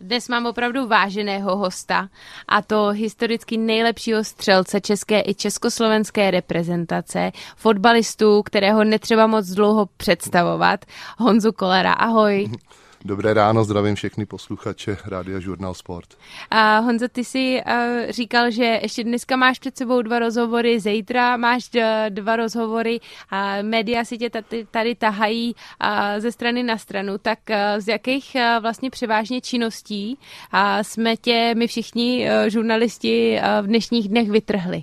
Dnes 0.00 0.28
mám 0.28 0.46
opravdu 0.46 0.86
váženého 0.86 1.56
hosta 1.56 2.08
a 2.48 2.62
to 2.62 2.88
historicky 2.88 3.56
nejlepšího 3.56 4.24
střelce 4.24 4.80
české 4.80 5.22
i 5.26 5.34
československé 5.34 6.30
reprezentace, 6.30 7.32
fotbalistu, 7.56 8.42
kterého 8.42 8.84
netřeba 8.84 9.26
moc 9.26 9.46
dlouho 9.46 9.86
představovat, 9.96 10.84
Honzu 11.18 11.52
Kolera. 11.52 11.92
Ahoj. 11.92 12.50
Dobré 13.06 13.34
ráno, 13.34 13.64
zdravím 13.64 13.94
všechny 13.94 14.26
posluchače 14.26 14.96
Rádia 15.06 15.40
Žurnal 15.40 15.74
Sport. 15.74 16.08
A 16.50 16.78
Honzo, 16.78 17.08
ty 17.08 17.24
jsi 17.24 17.62
uh, 17.66 18.10
říkal, 18.10 18.50
že 18.50 18.64
ještě 18.82 19.04
dneska 19.04 19.36
máš 19.36 19.58
před 19.58 19.76
sebou 19.76 20.02
dva 20.02 20.18
rozhovory, 20.18 20.80
zítra 20.80 21.36
máš 21.36 21.68
d- 21.68 22.06
dva 22.08 22.36
rozhovory 22.36 23.00
a 23.30 23.62
média 23.62 24.04
si 24.04 24.18
tě 24.18 24.30
tady, 24.30 24.66
tady 24.70 24.94
tahají 24.94 25.54
uh, 25.54 25.88
ze 26.18 26.32
strany 26.32 26.62
na 26.62 26.78
stranu. 26.78 27.18
Tak 27.18 27.38
uh, 27.50 27.56
z 27.78 27.88
jakých 27.88 28.32
uh, 28.34 28.62
vlastně 28.62 28.90
převážně 28.90 29.40
činností 29.40 30.18
uh, 30.54 30.60
jsme 30.82 31.16
tě 31.16 31.54
my 31.56 31.66
všichni 31.66 32.28
uh, 32.28 32.48
žurnalisti 32.48 33.38
uh, 33.38 33.64
v 33.64 33.66
dnešních 33.66 34.08
dnech 34.08 34.30
vytrhli? 34.30 34.82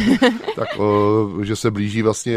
tak, 0.56 0.68
uh, 0.78 1.42
že 1.42 1.56
se 1.56 1.70
blíží 1.70 2.02
vlastně 2.02 2.36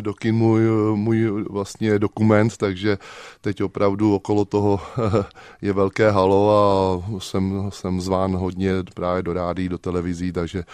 do 0.00 0.14
kin 0.14 0.34
můj, 0.34 0.60
můj 0.94 1.44
vlastně 1.50 1.98
dokument, 1.98 2.56
takže 2.56 2.98
teď 3.40 3.62
opravdu 3.62 4.14
okolo 4.14 4.44
toho 4.44 4.67
toho 4.68 4.80
je 5.62 5.72
velké 5.72 6.10
halo 6.10 6.50
a 6.50 7.20
jsem, 7.20 7.70
jsem 7.72 8.00
zván 8.00 8.36
hodně 8.36 8.70
právě 8.94 9.22
do 9.22 9.32
rádí, 9.32 9.68
do 9.68 9.78
televizí, 9.78 10.32
takže 10.32 10.64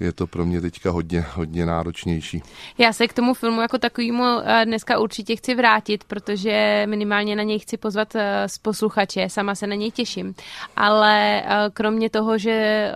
je 0.00 0.12
to 0.12 0.26
pro 0.26 0.46
mě 0.46 0.60
teďka 0.60 0.90
hodně, 0.90 1.24
hodně 1.34 1.66
náročnější. 1.66 2.42
Já 2.78 2.92
se 2.92 3.08
k 3.08 3.12
tomu 3.12 3.34
filmu 3.34 3.60
jako 3.60 3.78
takovému 3.78 4.24
eh, 4.24 4.64
dneska 4.64 4.98
určitě 4.98 5.36
chci 5.36 5.54
vrátit, 5.54 6.04
protože 6.04 6.84
minimálně 6.86 7.36
na 7.36 7.42
něj 7.42 7.58
chci 7.58 7.76
pozvat 7.76 8.14
eh, 8.14 8.48
z 8.48 8.58
posluchače, 8.58 9.28
sama 9.28 9.54
se 9.54 9.66
na 9.66 9.74
něj 9.74 9.90
těším. 9.90 10.34
Ale 10.76 11.42
eh, 11.42 11.70
kromě 11.72 12.10
toho, 12.10 12.38
že 12.38 12.90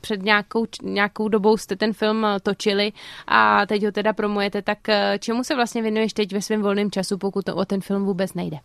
před 0.00 0.22
nějakou, 0.22 0.66
nějakou 0.82 1.28
dobou 1.28 1.56
jste 1.56 1.76
ten 1.76 1.92
film 1.92 2.26
točili 2.42 2.92
a 3.26 3.66
teď 3.66 3.84
ho 3.84 3.92
teda 3.92 4.12
promujete, 4.12 4.62
tak 4.62 4.78
čemu 5.18 5.44
se 5.44 5.54
vlastně 5.54 5.82
věnuješ 5.82 6.12
teď 6.12 6.32
ve 6.32 6.42
svém 6.42 6.62
volném 6.62 6.90
času, 6.90 7.18
pokud 7.18 7.44
to 7.44 7.56
o 7.56 7.64
ten 7.64 7.80
film 7.80 8.04
vůbec 8.04 8.34
nejde? 8.34 8.58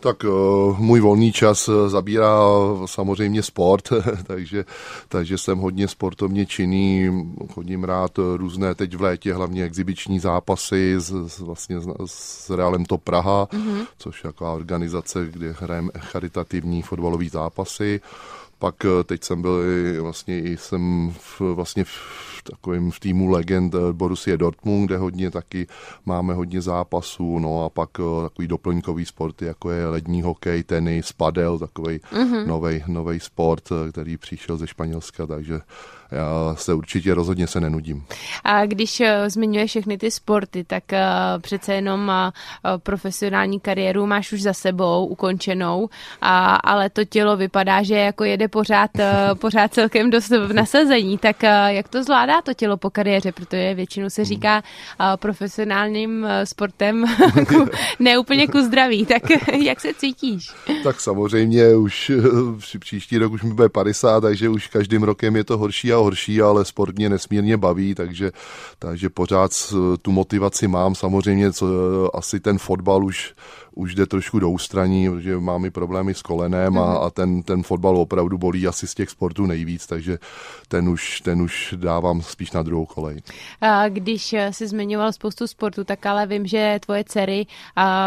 Tak 0.00 0.24
uh, 0.24 0.78
můj 0.78 1.00
volný 1.00 1.32
čas 1.32 1.68
eh, 1.68 1.88
zabírá 1.88 2.40
samozřejmě 2.86 3.42
sport, 3.42 3.88
takže, 4.26 4.64
takže 5.08 5.38
jsem 5.38 5.58
hodně 5.58 5.88
sportovně 5.88 6.46
činný, 6.46 7.10
chodím 7.54 7.84
rád 7.84 8.18
různé, 8.36 8.74
teď 8.74 8.96
v 8.96 9.02
létě 9.02 9.34
hlavně 9.34 9.64
exibiční 9.64 10.18
zápasy 10.18 10.94
s, 10.98 11.26
s, 11.26 11.40
vlastně 11.40 11.80
s, 11.80 11.86
s 12.06 12.50
Realem 12.50 12.84
to 12.84 12.98
Praha, 12.98 13.48
mm-hmm. 13.52 13.86
což 13.98 14.24
je 14.24 14.28
taková 14.28 14.52
organizace, 14.52 15.26
kde 15.30 15.54
hrajeme 15.60 15.90
charitativní 15.98 16.82
fotbalové 16.82 17.28
zápasy. 17.28 18.00
Pak 18.60 18.74
teď 19.04 19.24
jsem 19.24 19.42
byl 19.42 19.62
i, 19.62 20.00
vlastně 20.00 20.40
i 20.40 20.56
jsem 20.56 21.12
v, 21.18 21.40
vlastně 21.40 21.84
v 21.84 22.20
takovým 22.42 22.90
v 22.90 23.00
týmu 23.00 23.30
legend 23.30 23.74
eh, 23.74 23.92
Borussia 23.92 24.36
Dortmund, 24.36 24.86
kde 24.86 24.96
hodně 24.96 25.30
taky 25.30 25.66
máme 26.06 26.34
hodně 26.34 26.60
zápasů, 26.60 27.38
no 27.38 27.64
a 27.64 27.68
pak 27.68 27.90
eh, 28.00 28.22
takový 28.22 28.48
doplňkový 28.48 29.04
sporty, 29.06 29.44
jako 29.44 29.70
je 29.70 29.86
lední 29.86 30.22
hokej, 30.22 30.62
tenis, 30.62 31.12
padel, 31.12 31.58
takový 31.58 31.98
mm-hmm. 31.98 32.82
nový 32.86 33.20
sport, 33.20 33.64
eh, 33.72 33.92
který 33.92 34.16
přišel 34.16 34.56
ze 34.56 34.66
Španělska, 34.66 35.26
takže 35.26 35.60
já 36.12 36.54
se 36.54 36.74
určitě 36.74 37.14
rozhodně 37.14 37.46
se 37.46 37.60
nenudím. 37.60 38.04
A 38.44 38.66
když 38.66 39.02
zmiňuje 39.26 39.66
všechny 39.66 39.98
ty 39.98 40.10
sporty, 40.10 40.64
tak 40.64 40.84
přece 41.40 41.74
jenom 41.74 42.12
profesionální 42.82 43.60
kariéru 43.60 44.06
máš 44.06 44.32
už 44.32 44.42
za 44.42 44.52
sebou 44.52 45.06
ukončenou, 45.06 45.88
a, 46.20 46.54
ale 46.54 46.90
to 46.90 47.04
tělo 47.04 47.36
vypadá, 47.36 47.82
že 47.82 47.94
jako 47.94 48.24
jede 48.24 48.48
pořád, 48.48 48.90
pořád 49.34 49.74
celkem 49.74 50.10
dost 50.10 50.30
v 50.30 50.52
nasazení, 50.52 51.18
tak 51.18 51.42
jak 51.66 51.88
to 51.88 52.02
zvládá 52.02 52.42
to 52.42 52.54
tělo 52.54 52.76
po 52.76 52.90
kariéře, 52.90 53.32
protože 53.32 53.74
většinou 53.74 54.10
se 54.10 54.24
říká 54.24 54.62
profesionálním 55.16 56.26
sportem 56.44 57.04
ne 57.98 58.18
úplně 58.18 58.46
ku 58.46 58.62
zdraví. 58.62 59.06
Tak 59.06 59.22
jak 59.64 59.80
se 59.80 59.94
cítíš? 59.94 60.50
Tak 60.84 61.00
samozřejmě 61.00 61.76
už 61.76 62.12
příští 62.78 63.18
rok 63.18 63.32
už 63.32 63.42
mi 63.42 63.54
bude 63.54 63.68
50, 63.68 64.20
takže 64.20 64.48
už 64.48 64.66
každým 64.66 65.02
rokem 65.02 65.36
je 65.36 65.44
to 65.44 65.58
horší 65.58 65.92
a 65.92 65.98
horší, 66.02 66.42
ale 66.42 66.64
sport 66.64 66.96
mě 66.96 67.08
nesmírně 67.08 67.56
baví, 67.56 67.94
takže, 67.94 68.32
takže 68.78 69.10
pořád 69.10 69.50
tu 70.02 70.12
motivaci 70.12 70.68
mám. 70.68 70.94
Samozřejmě 70.94 71.52
co, 71.52 71.66
asi 72.16 72.40
ten 72.40 72.58
fotbal 72.58 73.04
už 73.04 73.34
už 73.74 73.94
jde 73.94 74.06
trošku 74.06 74.38
do 74.38 74.50
ústraní, 74.50 75.10
protože 75.10 75.38
mám 75.38 75.64
i 75.64 75.70
problémy 75.70 76.14
s 76.14 76.22
kolenem 76.22 76.78
a, 76.78 76.86
mhm. 76.86 76.96
a 77.02 77.10
ten, 77.10 77.42
ten 77.42 77.62
fotbal 77.62 77.96
opravdu 77.96 78.38
bolí 78.38 78.66
asi 78.66 78.86
z 78.86 78.94
těch 78.94 79.10
sportů 79.10 79.46
nejvíc, 79.46 79.86
takže 79.86 80.18
ten 80.68 80.88
už, 80.88 81.20
ten 81.20 81.42
už 81.42 81.74
dávám 81.76 82.22
spíš 82.22 82.52
na 82.52 82.62
druhou 82.62 82.86
kolej. 82.86 83.22
A 83.60 83.88
když 83.88 84.34
jsi 84.50 84.68
zmiňoval 84.68 85.12
spoustu 85.12 85.46
sportu, 85.46 85.84
tak 85.84 86.06
ale 86.06 86.26
vím, 86.26 86.46
že 86.46 86.78
tvoje 86.84 87.04
dcery 87.04 87.46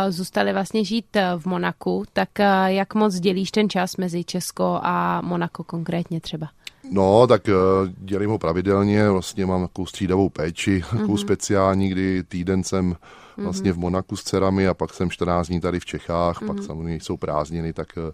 zůstaly 0.10 0.54
vlastně 0.54 0.86
žít 0.86 1.18
v 1.38 1.46
Monaku, 1.46 2.04
tak 2.14 2.30
jak 2.66 2.96
moc 2.96 3.16
dělíš 3.16 3.52
ten 3.52 3.70
čas 3.70 3.98
mezi 3.98 4.24
Česko 4.24 4.80
a 4.84 5.22
Monako 5.22 5.64
konkrétně 5.64 6.22
třeba? 6.22 6.48
No, 6.92 7.28
tak 7.28 7.50
dělím 7.98 8.30
ho 8.30 8.38
pravidelně, 8.38 9.10
vlastně 9.10 9.46
mám 9.46 9.62
takovou 9.62 9.86
střídavou 9.86 10.30
péči, 10.30 10.82
takovou 10.90 11.16
mm-hmm. 11.16 11.22
speciální, 11.22 11.90
kdy 11.90 12.24
týden 12.24 12.64
jsem 12.64 12.96
vlastně 13.38 13.74
v 13.74 13.78
Monaku 13.78 14.16
s 14.16 14.24
dcerami 14.24 14.68
a 14.68 14.74
pak 14.74 14.94
jsem 14.94 15.10
14 15.10 15.48
dní 15.48 15.60
tady 15.62 15.80
v 15.80 15.86
Čechách, 15.86 16.42
mm-hmm. 16.42 16.48
pak 16.48 16.56
mhm. 16.56 16.66
samozřejmě 16.66 16.96
jsou 16.96 17.18
prázdniny, 17.18 17.74
tak 17.74 17.88
eh, 17.98 18.12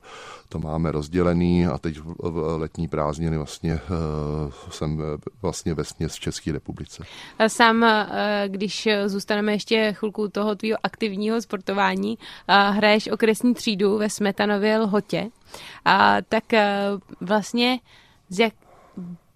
to 0.49 0.59
máme 0.59 0.91
rozdělený 0.91 1.67
a 1.67 1.77
teď 1.77 1.99
v 2.19 2.57
letní 2.57 2.87
prázdniny 2.87 3.37
vlastně 3.37 3.73
uh, 3.73 4.51
jsem 4.69 5.01
eh, 5.01 5.29
vlastně 5.41 5.73
ve 5.73 5.83
v 6.07 6.19
České 6.19 6.51
republice. 6.51 7.03
A 7.39 7.49
sám, 7.49 7.85
když 8.47 8.87
zůstaneme 9.05 9.53
ještě 9.53 9.93
chvilku 9.97 10.27
toho 10.27 10.55
tvýho 10.55 10.77
aktivního 10.83 11.41
sportování, 11.41 12.17
hraješ 12.47 13.07
okresní 13.07 13.53
třídu 13.53 13.97
ve 13.97 14.09
Smetanově 14.09 14.77
Lhotě, 14.77 15.29
a 15.85 16.17
tak 16.29 16.43
vlastně 17.21 17.79
z 18.29 18.39
jak, 18.39 18.53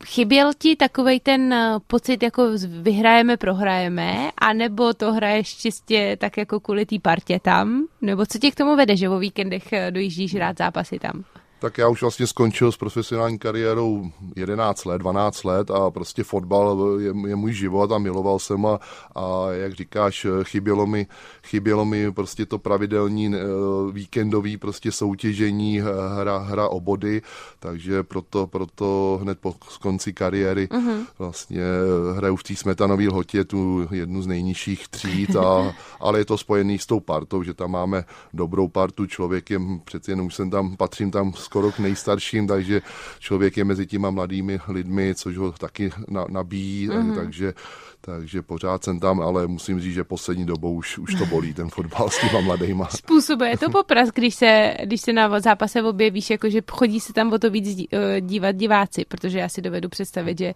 chyběl 0.05 0.51
ti 0.57 0.75
takovej 0.75 1.19
ten 1.19 1.53
eh, 1.53 1.75
pocit, 1.87 2.23
jako 2.23 2.49
vyhrajeme, 2.67 3.37
prohrajeme, 3.37 4.31
anebo 4.37 4.93
to 4.93 5.13
hraješ 5.13 5.55
čistě 5.55 6.17
tak 6.19 6.37
jako 6.37 6.59
kvůli 6.59 6.85
té 6.85 6.99
partě 6.99 7.39
tam? 7.39 7.87
Nebo 8.01 8.25
co 8.25 8.39
tě 8.39 8.51
k 8.51 8.55
tomu 8.55 8.75
vede, 8.75 8.97
že 8.97 9.09
o 9.09 9.19
víkendech 9.19 9.73
eh, 9.73 9.91
dojíždíš 9.91 10.35
rád 10.35 10.57
zápasy 10.57 10.99
tam? 10.99 11.23
Tak 11.63 11.77
já 11.77 11.87
už 11.87 12.01
vlastně 12.01 12.27
skončil 12.27 12.71
s 12.71 12.77
profesionální 12.77 13.39
kariérou 13.39 14.11
11 14.35 14.85
let, 14.85 14.97
12 14.97 15.43
let 15.43 15.71
a 15.71 15.91
prostě 15.91 16.23
fotbal 16.23 16.97
je, 16.99 17.13
je 17.27 17.35
můj 17.35 17.53
život 17.53 17.91
a 17.91 17.97
miloval 17.97 18.39
jsem 18.39 18.65
a, 18.65 18.79
a 19.15 19.51
jak 19.51 19.73
říkáš, 19.73 20.27
chybělo 20.43 20.85
mi, 20.85 21.07
chybělo 21.43 21.85
mi 21.85 22.11
prostě 22.11 22.45
to 22.45 22.59
pravidelní 22.59 23.35
eh, 23.35 23.39
víkendový 23.91 24.57
prostě 24.57 24.91
soutěžení, 24.91 25.81
hra, 26.19 26.37
hra 26.37 26.67
o 26.67 26.79
body, 26.79 27.21
takže 27.59 28.03
proto, 28.03 28.47
proto 28.47 29.19
hned 29.21 29.39
po 29.39 29.55
konci 29.81 30.13
kariéry 30.13 30.67
uh-huh. 30.67 31.05
vlastně 31.19 31.63
hraju 32.15 32.35
v 32.35 32.43
té 32.43 32.55
smetanové 32.55 33.03
lhotě 33.03 33.43
tu 33.43 33.87
jednu 33.91 34.21
z 34.21 34.27
nejnižších 34.27 34.87
tříd, 34.87 35.35
a, 35.35 35.75
ale 35.99 36.19
je 36.19 36.25
to 36.25 36.37
spojený 36.37 36.79
s 36.79 36.85
tou 36.85 36.99
partou, 36.99 37.43
že 37.43 37.53
tam 37.53 37.71
máme 37.71 38.05
dobrou 38.33 38.67
partu, 38.67 39.05
člověk 39.05 39.49
je 39.49 39.59
přeci 39.85 40.11
jenom 40.11 40.31
jsem 40.31 40.49
tam, 40.49 40.77
patřím 40.77 41.11
tam 41.11 41.33
skoro 41.53 41.71
k 41.71 41.79
nejstarším, 41.79 42.47
takže 42.47 42.81
člověk 43.19 43.57
je 43.57 43.63
mezi 43.63 43.85
těma 43.85 44.09
mladými 44.09 44.59
lidmi, 44.67 45.15
což 45.15 45.37
ho 45.37 45.51
taky 45.51 45.91
nabíjí, 46.29 46.89
mm-hmm. 46.89 47.15
takže 47.15 47.53
takže 48.01 48.41
pořád 48.41 48.83
jsem 48.83 48.99
tam, 48.99 49.21
ale 49.21 49.47
musím 49.47 49.79
říct, 49.79 49.93
že 49.93 50.03
poslední 50.03 50.45
dobou 50.45 50.73
už, 50.73 50.97
už 50.97 51.15
to 51.15 51.25
bolí, 51.25 51.53
ten 51.53 51.69
fotbal 51.69 52.09
s 52.09 52.19
těma 52.19 52.41
mladýma. 52.41 52.85
Způsobuje 52.89 53.57
to 53.57 53.69
popras, 53.69 54.09
když 54.09 54.35
se, 54.35 54.73
když 54.83 55.01
se 55.01 55.13
na 55.13 55.39
zápase 55.39 55.83
objevíš, 55.83 56.29
jakože 56.29 56.61
chodí 56.71 56.99
se 56.99 57.13
tam 57.13 57.33
o 57.33 57.39
to 57.39 57.49
víc 57.49 57.85
eh, 57.91 58.21
dívat 58.21 58.55
diváci, 58.55 59.05
protože 59.05 59.39
já 59.39 59.49
si 59.49 59.61
dovedu 59.61 59.89
představit, 59.89 60.39
že 60.39 60.53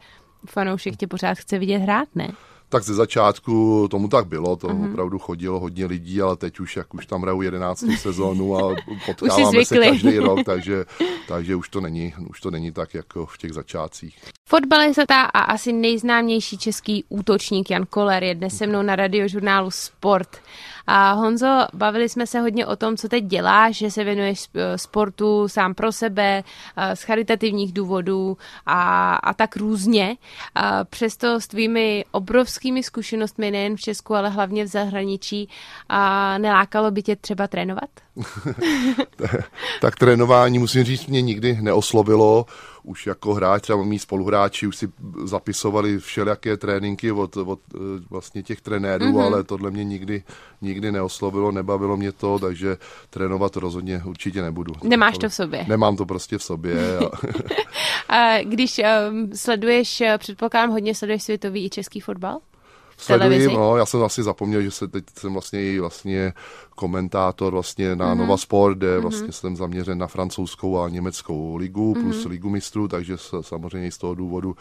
fanoušek 0.49 0.95
tě 0.97 1.07
pořád 1.07 1.37
chce 1.37 1.59
vidět 1.59 1.77
hrát, 1.77 2.09
ne? 2.15 2.27
Tak 2.69 2.83
ze 2.83 2.93
začátku 2.93 3.87
tomu 3.91 4.07
tak 4.07 4.27
bylo, 4.27 4.55
to 4.55 4.67
uh-huh. 4.67 4.91
opravdu 4.91 5.19
chodilo 5.19 5.59
hodně 5.59 5.85
lidí, 5.85 6.21
ale 6.21 6.37
teď 6.37 6.59
už, 6.59 6.75
jak 6.75 6.93
už 6.93 7.05
tam 7.05 7.21
hraju 7.21 7.41
11. 7.41 7.83
sezónu 7.97 8.57
a 8.57 8.75
potkáváme 9.05 9.65
se 9.65 9.77
každý 9.77 10.17
rok, 10.19 10.39
takže, 10.45 10.85
takže 11.27 11.55
už, 11.55 11.69
to 11.69 11.81
není, 11.81 12.13
už 12.29 12.41
to 12.41 12.51
není 12.51 12.71
tak 12.71 12.93
jako 12.93 13.25
v 13.25 13.37
těch 13.37 13.53
začátcích. 13.53 14.17
Fotbalista 14.49 15.23
a 15.23 15.39
asi 15.39 15.73
nejznámější 15.73 16.57
český 16.57 17.03
útočník 17.09 17.69
Jan 17.69 17.85
Koller 17.85 18.23
je 18.23 18.35
dnes 18.35 18.57
se 18.57 18.67
mnou 18.67 18.81
na 18.81 18.95
radiožurnálu 18.95 19.71
Sport. 19.71 20.37
A 20.87 21.11
Honzo, 21.11 21.67
bavili 21.73 22.09
jsme 22.09 22.27
se 22.27 22.39
hodně 22.39 22.65
o 22.65 22.75
tom, 22.75 22.97
co 22.97 23.09
teď 23.09 23.23
děláš, 23.23 23.75
že 23.75 23.91
se 23.91 24.03
věnuješ 24.03 24.49
sportu 24.75 25.47
sám 25.47 25.73
pro 25.73 25.91
sebe, 25.91 26.43
z 26.93 27.03
charitativních 27.03 27.73
důvodů 27.73 28.37
a, 28.65 29.15
a 29.15 29.33
tak 29.33 29.55
různě. 29.55 30.17
A 30.55 30.83
přesto 30.83 31.41
s 31.41 31.47
tvými 31.47 32.05
obrovskými 32.11 32.83
zkušenostmi 32.83 33.51
nejen 33.51 33.75
v 33.75 33.81
Česku, 33.81 34.15
ale 34.15 34.29
hlavně 34.29 34.63
v 34.63 34.67
zahraničí, 34.67 35.49
a 35.89 36.37
nelákalo 36.37 36.91
by 36.91 37.03
tě 37.03 37.15
třeba 37.15 37.47
trénovat? 37.47 37.89
tak 39.81 39.95
trénování, 39.95 40.59
musím 40.59 40.83
říct, 40.83 41.07
mě 41.07 41.21
nikdy 41.21 41.57
neoslovilo. 41.61 42.45
Už 42.83 43.07
jako 43.07 43.33
hráč, 43.33 43.61
třeba 43.61 43.83
mý 43.83 43.99
spoluhráči 43.99 44.67
už 44.67 44.75
si 44.75 44.89
zapisovali 45.23 45.99
všelijaké 45.99 46.57
tréninky 46.57 47.11
od, 47.11 47.37
od 47.37 47.59
eh, 47.75 47.77
vlastně 48.09 48.43
těch 48.43 48.61
trenérů, 48.61 49.05
mm-hmm. 49.05 49.21
ale 49.21 49.43
tohle 49.43 49.71
mě 49.71 49.83
nikdy, 49.83 50.23
nikdy 50.61 50.91
neoslovilo, 50.91 51.51
nebavilo 51.51 51.97
mě 51.97 52.11
to, 52.11 52.39
takže 52.39 52.77
trénovat 53.09 53.55
rozhodně 53.55 54.01
určitě 54.05 54.41
nebudu. 54.41 54.73
Nemáš 54.83 55.17
to 55.17 55.29
v 55.29 55.33
sobě? 55.33 55.65
Nemám 55.67 55.95
to 55.95 56.05
prostě 56.05 56.37
v 56.37 56.43
sobě. 56.43 56.99
A... 58.09 58.43
když 58.43 58.81
um, 59.09 59.29
sleduješ, 59.35 60.01
eh, 60.01 60.17
předpokládám, 60.17 60.71
hodně 60.71 60.95
sleduješ 60.95 61.23
světový 61.23 61.65
i 61.65 61.69
český 61.69 61.99
fotbal? 61.99 62.39
Sleduji, 62.97 63.47
no, 63.47 63.77
já 63.77 63.85
jsem 63.85 64.03
asi 64.03 64.23
zapomněl, 64.23 64.61
že 64.61 64.71
se 64.71 64.87
teď 64.87 65.03
jsem 65.19 65.33
vlastně 65.33 65.63
i 65.63 65.79
vlastně 65.79 66.33
komentátor 66.75 67.53
vlastně 67.53 67.95
na 67.95 68.05
mm-hmm. 68.05 68.17
Nova 68.17 68.37
Sport, 68.37 68.77
kde 68.77 68.97
mm-hmm. 68.97 69.01
vlastně 69.01 69.31
jsem 69.31 69.55
zaměřen 69.55 69.97
na 69.97 70.07
francouzskou 70.07 70.81
a 70.81 70.89
německou 70.89 71.55
ligu 71.55 71.93
mm-hmm. 71.93 72.01
plus 72.01 72.25
ligu 72.25 72.49
mistrů, 72.49 72.87
takže 72.87 73.15
samozřejmě 73.41 73.91
z 73.91 73.97
toho 73.97 74.15
důvodu 74.15 74.55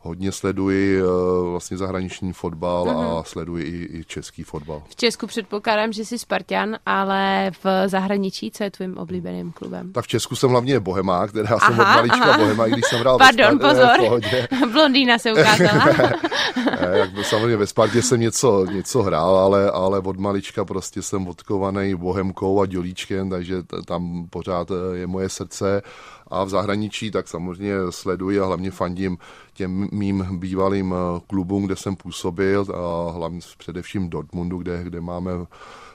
hodně 0.00 0.32
sleduji 0.32 1.00
eh, 1.00 1.04
vlastně 1.50 1.76
zahraniční 1.76 2.32
fotbal 2.32 2.84
mm-hmm. 2.84 3.18
a 3.18 3.24
sleduji 3.24 3.64
i, 3.64 3.98
i 3.98 4.04
český 4.04 4.42
fotbal. 4.42 4.82
V 4.88 4.96
Česku 4.96 5.26
předpokládám, 5.26 5.92
že 5.92 6.04
jsi 6.04 6.18
Spartan, 6.18 6.76
ale 6.86 7.50
v 7.64 7.88
zahraničí, 7.88 8.50
co 8.50 8.64
je 8.64 8.70
tvým 8.70 8.98
oblíbeným 8.98 9.52
klubem? 9.52 9.92
Tak 9.92 10.04
v 10.04 10.08
Česku 10.08 10.36
jsem 10.36 10.50
hlavně 10.50 10.80
Bohemák, 10.80 11.32
teda 11.32 11.48
já 11.50 11.58
jsem 11.58 11.80
od 11.80 11.86
malička 11.86 12.38
Bohemák, 12.38 12.72
když 12.72 12.84
jsem 12.88 13.00
hrál 13.00 13.18
Pardon, 13.18 13.58
ve 13.58 13.74
Spartě, 13.74 14.48
pozor, 14.50 14.68
Blondýna 14.72 15.18
se 15.18 15.32
ukázala. 15.32 15.88
Jak 16.92 17.10
samozřejmě 17.22 17.56
ve 17.56 17.66
Spartě 17.66 17.81
jsem 18.02 18.20
něco, 18.20 18.64
něco 18.64 19.02
hrál, 19.02 19.36
ale, 19.36 19.70
ale 19.70 19.98
od 19.98 20.18
malička 20.18 20.64
prostě 20.64 21.02
jsem 21.02 21.28
odkovaný 21.28 21.94
Bohemkou 21.94 22.60
a 22.60 22.66
Dělíčkem, 22.66 23.30
takže 23.30 23.62
tam 23.86 24.26
pořád 24.30 24.70
eh, 24.70 24.96
je 24.96 25.06
moje 25.06 25.28
srdce 25.28 25.82
a 26.28 26.44
v 26.44 26.48
zahraničí 26.48 27.10
tak 27.10 27.28
samozřejmě 27.28 27.74
sleduji 27.90 28.40
a 28.40 28.46
hlavně 28.46 28.70
fandím 28.70 29.18
těm 29.54 29.88
mým 29.92 30.26
bývalým 30.38 30.94
eh, 30.94 31.20
klubům, 31.26 31.66
kde 31.66 31.76
jsem 31.76 31.96
působil 31.96 32.66
a 32.74 33.10
hlavně 33.10 33.40
především 33.58 34.10
Dortmundu, 34.10 34.58
kde, 34.58 34.84
kde 34.84 35.00
máme 35.00 35.30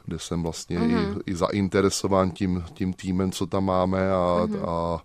kde 0.08 0.20
jsem 0.20 0.44
vlastně 0.44 0.80
mm-hmm. 0.80 0.90
i, 0.90 1.06
mhm. 1.06 1.20
i 1.26 1.36
zainteresován 1.36 2.32
tím, 2.32 2.64
tím 2.74 2.94
týmem, 2.94 3.32
co 3.32 3.46
tam 3.46 3.66
máme 3.66 4.12
a, 4.12 4.16
mm-hmm. 4.16 4.70
a, 4.70 5.04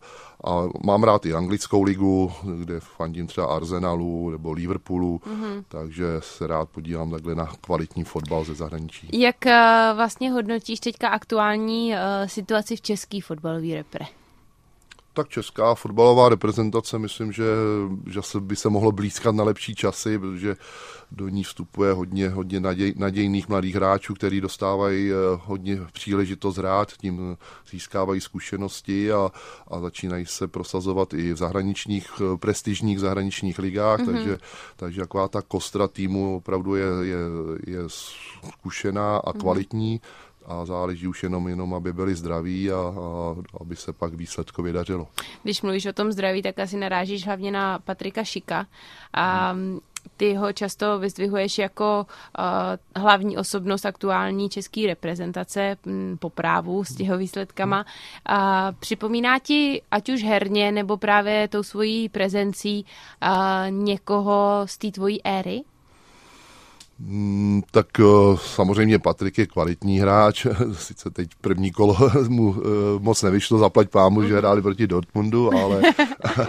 a 0.51 0.69
mám 0.85 1.03
rád 1.03 1.27
i 1.27 1.35
anglickou 1.35 1.83
ligu, 1.83 2.33
kde 2.59 2.81
fandím 2.81 3.27
třeba 3.27 3.47
Arsenalu 3.47 4.31
nebo 4.31 4.53
Liverpoolu, 4.53 5.21
mm-hmm. 5.27 5.65
takže 5.69 6.07
se 6.21 6.47
rád 6.47 6.69
podívám 6.69 7.11
takhle 7.11 7.35
na 7.35 7.47
kvalitní 7.61 8.05
fotbal 8.05 8.45
ze 8.45 8.55
zahraničí. 8.55 9.09
Jak 9.13 9.37
uh, 9.47 9.53
vlastně 9.97 10.31
hodnotíš 10.31 10.81
teďka 10.81 11.09
aktuální 11.09 11.93
uh, 11.93 11.99
situaci 12.27 12.77
v 12.77 12.81
český 12.81 13.21
fotbalový 13.21 13.75
repre? 13.75 14.07
Tak 15.15 15.29
česká 15.29 15.75
fotbalová 15.75 16.29
reprezentace, 16.29 16.99
myslím, 16.99 17.33
že, 17.33 17.45
že 18.07 18.23
se 18.23 18.41
by 18.41 18.57
se 18.57 18.69
mohlo 18.69 18.93
blízkat 18.93 19.35
na 19.35 19.45
lepší 19.45 19.75
časy, 19.75 20.19
protože 20.19 20.57
do 21.11 21.29
ní 21.29 21.45
vstupuje 21.45 21.93
hodně, 21.93 22.29
hodně 22.29 22.61
naděj, 22.61 22.95
nadějných 22.97 23.49
mladých 23.49 23.75
hráčů, 23.75 24.15
kteří 24.15 24.41
dostávají 24.41 25.11
eh, 25.11 25.15
hodně 25.45 25.79
příležitost 25.93 26.57
hrát, 26.57 26.93
tím 26.93 27.37
získávají 27.71 28.21
zkušenosti 28.21 29.13
a, 29.13 29.31
a 29.69 29.81
začínají 29.81 30.27
se 30.27 30.49
prosazovat 30.49 31.15
i 31.15 31.33
v 31.33 31.37
zahraničních, 31.37 32.11
eh, 32.21 32.37
prestižních 32.37 33.01
zahraničních 33.01 33.59
ligách, 33.59 34.01
mm-hmm. 34.01 34.13
takže, 34.13 34.39
takže 34.77 35.01
taková 35.01 35.29
ta 35.29 35.43
kostra 35.43 35.89
týmu 35.89 36.37
opravdu 36.37 36.75
je, 36.75 36.87
je, 37.03 37.19
je 37.67 37.79
zkušená 37.89 39.17
a 39.17 39.31
mhm. 39.31 39.41
kvalitní. 39.41 39.99
Mm-hmm 39.99 40.32
a 40.47 40.65
záleží 40.65 41.07
už 41.07 41.23
jenom, 41.23 41.49
jenom 41.49 41.75
aby 41.75 41.93
byli 41.93 42.15
zdraví 42.15 42.73
a, 42.73 42.77
a 42.77 43.37
aby 43.61 43.77
se 43.77 43.93
pak 43.93 44.15
výsledkově 44.15 44.73
dařilo. 44.73 45.09
Když 45.43 45.63
mluvíš 45.63 45.87
o 45.87 45.93
tom 45.93 46.13
zdraví, 46.13 46.43
tak 46.43 46.59
asi 46.59 46.77
narážíš 46.77 47.27
hlavně 47.27 47.51
na 47.51 47.79
Patrika 47.79 48.25
Šika. 48.25 48.67
A 49.15 49.57
ty 50.17 50.35
ho 50.35 50.53
často 50.53 50.99
vyzdvihuješ 50.99 51.59
jako 51.59 52.07
uh, 52.39 53.03
hlavní 53.03 53.37
osobnost 53.37 53.87
aktuální 53.87 54.49
české 54.49 54.87
reprezentace 54.87 55.77
m, 55.87 56.17
po 56.19 56.31
právu 56.31 56.85
s 56.85 56.95
těho 56.95 57.19
výsledkama. 57.19 57.85
Uh, 58.31 58.37
připomíná 58.81 59.39
ti, 59.39 59.83
ať 59.91 60.09
už 60.09 60.25
herně, 60.25 60.73
nebo 60.73 60.97
právě 60.97 61.49
tou 61.49 61.63
svojí 61.63 62.09
prezencí 62.09 62.85
uh, 63.23 63.71
někoho 63.71 64.63
z 64.65 64.79
té 64.79 64.91
tvojí 64.91 65.23
éry? 65.25 65.63
Mm, 66.99 67.63
tak 67.71 68.01
eh, 68.01 68.37
samozřejmě 68.37 68.99
Patrik 68.99 69.39
je 69.39 69.47
kvalitní 69.47 70.01
hráč, 70.01 70.47
sice 70.73 71.11
teď 71.11 71.31
první 71.41 71.73
kolo 71.73 71.97
mu 72.29 72.57
eh, 72.57 72.69
moc 72.99 73.23
nevyšlo, 73.23 73.59
zaplať 73.59 73.89
pámu, 73.89 74.23
že 74.23 74.37
hráli 74.37 74.63
proti 74.63 74.87
Dortmundu, 74.87 75.55
ale, 75.55 75.83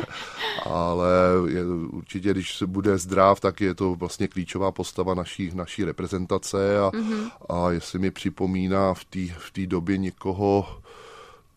ale 0.66 1.10
je, 1.48 1.66
určitě, 1.92 2.32
když 2.32 2.58
se 2.58 2.68
bude 2.68 2.98
zdrav, 2.98 3.40
tak 3.40 3.62
je 3.62 3.76
to 3.76 3.96
vlastně 3.96 4.28
klíčová 4.28 4.72
postava 4.72 5.14
naší, 5.14 5.52
naší 5.54 5.84
reprezentace 5.84 6.80
a, 6.80 6.90
mm-hmm. 6.90 7.30
a 7.50 7.72
jestli 7.72 8.00
mi 8.00 8.12
připomíná 8.12 8.94
v 8.94 9.06
té 9.06 9.20
v 9.20 9.68
době 9.68 9.98
někoho, 9.98 10.66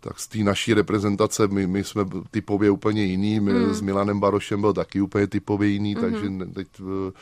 tak 0.01 0.21
z 0.21 0.29
té 0.29 0.39
naší 0.39 0.75
reprezentace 0.75 1.49
my, 1.49 1.67
my 1.67 1.85
jsme 1.85 2.05
typově 2.31 2.71
úplně 2.71 3.05
jiný, 3.05 3.41
my, 3.41 3.53
mm. 3.53 3.75
s 3.75 3.81
Milanem 3.81 4.21
Barošem 4.21 4.61
byl 4.61 4.73
taky 4.73 5.01
úplně 5.01 5.27
typově 5.27 5.69
jiný, 5.69 5.97
mm-hmm. 5.97 6.01
takže 6.01 6.55
teď 6.55 6.69
eh, 6.81 7.13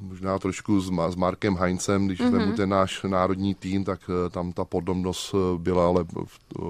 možná 0.00 0.38
trošku 0.38 0.80
s, 0.80 0.90
s 1.08 1.14
Markem 1.14 1.56
Heincem, 1.56 2.06
když 2.06 2.20
mm-hmm. 2.20 2.46
mu 2.46 2.52
ten 2.52 2.68
náš 2.68 3.02
národní 3.02 3.54
tým, 3.54 3.84
tak 3.84 4.00
uh, 4.08 4.30
tam 4.30 4.52
ta 4.52 4.64
podobnost 4.64 5.34
uh, 5.34 5.58
byla, 5.58 5.86
ale 5.86 6.04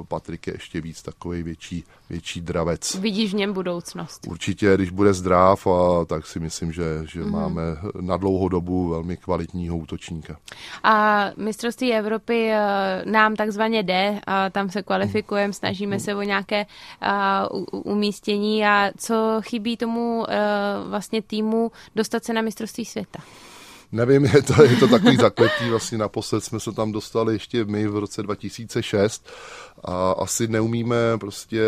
Patrik 0.09 0.47
je 0.47 0.53
ještě 0.53 0.81
víc 0.81 1.03
takový 1.03 1.43
větší, 1.43 1.85
větší 2.11 2.41
dravec. 2.41 2.95
Vidíš 2.95 3.33
v 3.33 3.37
něm 3.37 3.53
budoucnost? 3.53 4.27
Určitě, 4.29 4.75
když 4.75 4.91
bude 4.91 5.15
zdrav, 5.15 5.67
a 5.67 6.05
tak 6.05 6.27
si 6.27 6.41
myslím, 6.41 6.73
že, 6.73 6.85
že 7.05 7.23
mm-hmm. 7.23 7.31
máme 7.31 7.63
na 8.01 8.17
dlouhou 8.17 8.49
dobu 8.49 8.89
velmi 8.89 9.17
kvalitního 9.17 9.77
útočníka. 9.77 10.37
A 10.83 11.27
mistrovství 11.37 11.93
Evropy 11.93 12.51
uh, 12.51 13.13
nám 13.13 13.37
takzvaně 13.37 13.83
jde, 13.83 14.21
a 14.27 14.51
tam 14.51 14.71
se 14.71 14.83
kvalifikujeme, 14.83 15.53
snažíme 15.53 15.97
mm. 15.97 16.01
se 16.01 16.15
o 16.15 16.23
nějaké 16.23 16.67
uh, 17.53 17.65
umístění 17.85 18.67
a 18.67 18.91
co 18.99 19.41
chybí 19.41 19.77
tomu 19.77 20.19
uh, 20.19 20.27
vlastně 20.91 21.23
týmu 21.23 21.73
dostat 21.97 22.25
se 22.25 22.33
na 22.33 22.43
mistrovství 22.43 22.85
světa? 22.85 23.20
Nevím, 23.93 24.25
je 24.25 24.43
to, 24.43 24.63
je 24.63 24.77
to 24.77 24.89
takový 24.89 25.17
zakletý, 25.17 25.71
vlastně 25.71 25.99
naposled 25.99 26.45
jsme 26.45 26.61
se 26.61 26.73
tam 26.73 26.93
dostali 26.93 27.33
ještě 27.33 27.65
my 27.65 27.89
v 27.89 27.99
roce 27.99 28.23
2006 28.23 29.29
a 29.85 30.13
asi 30.13 30.49
neumíme 30.49 30.97
prostě 31.21 31.63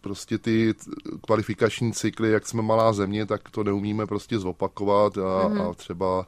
prostě 0.00 0.38
ty 0.38 0.74
kvalifikační 1.26 1.92
cykly, 1.92 2.30
jak 2.30 2.46
jsme 2.46 2.62
malá 2.62 2.92
země, 2.92 3.26
tak 3.26 3.50
to 3.50 3.64
neumíme 3.64 4.06
prostě 4.06 4.38
zopakovat 4.38 5.18
a, 5.18 5.20
mm-hmm. 5.20 5.70
a 5.70 5.74
třeba 5.74 6.26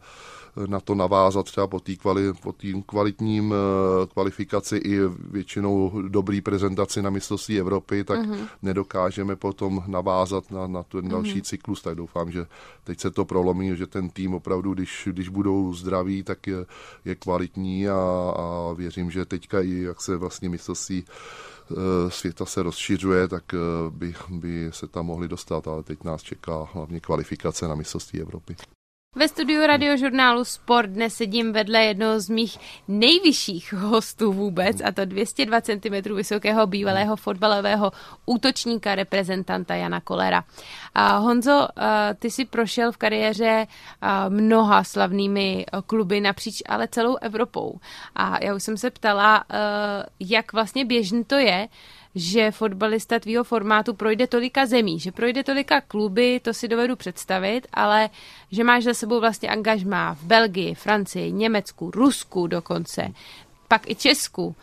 na 0.66 0.80
to 0.80 0.94
navázat 0.94 1.46
třeba 1.46 1.66
po 1.66 1.80
té 1.80 1.96
kvali, 1.96 2.32
po 2.32 2.54
kvalitním 2.86 3.54
eh, 3.54 4.06
kvalifikaci 4.06 4.76
i 4.76 5.00
většinou 5.30 6.02
dobrý 6.08 6.40
prezentaci 6.40 7.02
na 7.02 7.10
mistrovství 7.10 7.60
Evropy, 7.60 8.04
tak 8.04 8.20
mm-hmm. 8.20 8.48
nedokážeme 8.62 9.36
potom 9.36 9.84
navázat 9.86 10.50
na, 10.50 10.66
na 10.66 10.82
ten 10.82 11.08
další 11.08 11.38
mm-hmm. 11.38 11.44
cyklus. 11.44 11.82
Tak 11.82 11.94
doufám, 11.94 12.30
že 12.30 12.46
teď 12.84 13.00
se 13.00 13.10
to 13.10 13.24
prolomí, 13.24 13.76
že 13.76 13.86
ten 13.86 14.08
tým 14.10 14.34
opravdu, 14.34 14.74
když, 14.74 15.08
když 15.12 15.28
budou 15.28 15.74
zdraví, 15.74 16.22
tak 16.22 16.46
je, 16.46 16.66
je 17.04 17.14
kvalitní 17.14 17.88
a, 17.88 17.98
a 18.36 18.72
věřím, 18.72 19.10
že 19.10 19.24
teďka 19.24 19.60
i 19.60 19.82
jak 19.82 20.00
se 20.00 20.16
vlastně 20.16 20.48
mistrovství 20.48 21.04
eh, 21.04 22.10
světa 22.10 22.46
se 22.46 22.62
rozšiřuje, 22.62 23.28
tak 23.28 23.54
eh, 23.54 23.58
by, 23.90 24.14
by 24.30 24.70
se 24.72 24.86
tam 24.86 25.06
mohli 25.06 25.28
dostat, 25.28 25.68
ale 25.68 25.82
teď 25.82 26.04
nás 26.04 26.22
čeká 26.22 26.68
hlavně 26.72 27.00
kvalifikace 27.00 27.68
na 27.68 27.74
mistrovství 27.74 28.20
Evropy. 28.20 28.56
Ve 29.18 29.28
studiu 29.28 29.66
radiožurnálu 29.66 30.44
Sport 30.44 30.90
dnes 30.90 31.14
sedím 31.14 31.52
vedle 31.52 31.84
jednoho 31.84 32.20
z 32.20 32.28
mých 32.28 32.58
nejvyšších 32.88 33.72
hostů 33.72 34.32
vůbec, 34.32 34.76
a 34.84 34.92
to 34.92 35.04
202 35.04 35.60
cm 35.60 36.14
vysokého 36.14 36.66
bývalého 36.66 37.16
fotbalového 37.16 37.92
útočníka 38.26 38.94
reprezentanta 38.94 39.74
Jana 39.74 40.00
Kolera. 40.00 40.44
A 40.94 41.16
Honzo, 41.16 41.68
ty 42.18 42.30
si 42.30 42.44
prošel 42.44 42.92
v 42.92 42.96
kariéře 42.96 43.66
mnoha 44.28 44.84
slavnými 44.84 45.66
kluby 45.86 46.20
napříč 46.20 46.62
ale 46.68 46.88
celou 46.88 47.16
Evropou. 47.16 47.80
A 48.14 48.44
já 48.44 48.54
už 48.54 48.62
jsem 48.62 48.76
se 48.76 48.90
ptala, 48.90 49.44
jak 50.20 50.52
vlastně 50.52 50.84
běžný 50.84 51.24
to 51.24 51.34
je, 51.34 51.68
že 52.16 52.50
fotbalista 52.50 53.20
tvýho 53.20 53.44
formátu 53.44 53.94
projde 53.94 54.26
tolika 54.26 54.66
zemí, 54.66 55.00
že 55.00 55.12
projde 55.12 55.44
tolika 55.44 55.80
kluby, 55.80 56.40
to 56.40 56.54
si 56.54 56.68
dovedu 56.68 56.96
představit, 56.96 57.66
ale 57.72 58.10
že 58.52 58.64
máš 58.64 58.84
za 58.84 58.94
sebou 58.94 59.20
vlastně 59.20 59.48
angažmá 59.48 60.14
v 60.14 60.22
Belgii, 60.22 60.74
Francii, 60.74 61.32
Německu, 61.32 61.90
Rusku 61.90 62.46
dokonce, 62.46 63.12
pak 63.68 63.90
i 63.90 63.94
Česku. 63.94 64.46
Uh, 64.46 64.54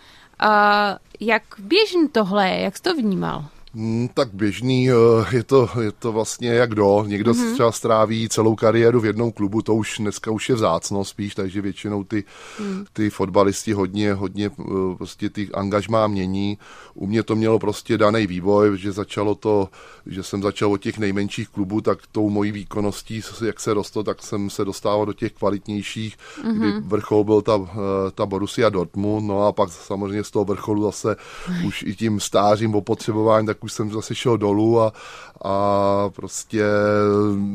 jak 1.20 1.44
běžný 1.60 2.10
tohle 2.10 2.50
je? 2.50 2.60
Jak 2.62 2.78
jsi 2.78 2.84
to 2.84 2.96
vnímal? 2.96 3.46
Hmm, 3.76 4.10
tak 4.14 4.34
běžný, 4.34 4.90
eh, 4.92 4.94
je 5.36 5.44
to, 5.44 5.70
je 5.82 5.92
to 5.92 6.12
vlastně 6.12 6.50
jak 6.50 6.76
do. 6.76 7.04
Někdo 7.08 7.32
mm-hmm. 7.32 7.54
třeba 7.54 7.72
stráví 7.72 8.30
celou 8.30 8.56
kariéru 8.56 9.00
v 9.00 9.06
jednom 9.06 9.32
klubu, 9.32 9.62
to 9.62 9.76
už 9.76 9.98
dneska 9.98 10.32
už 10.32 10.50
je 10.50 10.56
vzácno 10.56 11.06
spíš, 11.06 11.36
takže 11.36 11.62
většinou 11.62 12.04
ty, 12.04 12.24
mm. 12.60 12.86
ty 12.94 13.10
fotbalisti 13.10 13.74
hodně, 13.74 14.14
hodně 14.14 14.52
eh, 14.60 14.64
prostě 14.98 15.30
ty 15.30 15.50
angažmá 15.54 16.08
mění. 16.08 16.58
U 16.94 17.08
mě 17.08 17.24
to 17.24 17.36
mělo 17.36 17.60
prostě 17.60 17.98
daný 17.98 18.28
vývoj, 18.28 18.78
že 18.78 18.92
začalo 18.92 19.36
to, 19.36 19.70
že 20.06 20.24
jsem 20.24 20.42
začal 20.42 20.72
od 20.72 20.78
těch 20.78 20.98
nejmenších 20.98 21.50
klubů, 21.50 21.82
tak 21.82 22.00
tou 22.12 22.30
mojí 22.30 22.52
výkonností, 22.52 23.22
jak 23.46 23.60
se 23.60 23.74
rostl, 23.74 24.04
tak 24.04 24.22
jsem 24.22 24.50
se 24.50 24.66
dostával 24.66 25.06
do 25.06 25.14
těch 25.14 25.34
kvalitnějších, 25.34 26.18
mm-hmm. 26.18 26.54
kdy 26.54 26.72
vrchol 26.80 27.24
byl 27.24 27.42
ta, 27.42 27.60
eh, 27.72 28.12
ta 28.16 28.26
Borussia 28.26 28.70
Dortmund, 28.70 29.28
no 29.28 29.48
a 29.48 29.52
pak 29.52 29.72
samozřejmě 29.72 30.24
z 30.24 30.32
toho 30.32 30.46
vrcholu 30.46 30.84
zase 30.84 31.16
už 31.68 31.84
i 31.88 31.96
tím 31.96 32.20
stářím 32.20 32.76
opotřebování, 32.76 33.48
tak 33.48 33.63
už 33.64 33.74
jsem 33.74 33.92
zase 33.92 34.16
šel 34.16 34.38
dolů 34.38 34.82
a, 34.82 34.94
a 35.42 36.10
prostě 36.10 36.64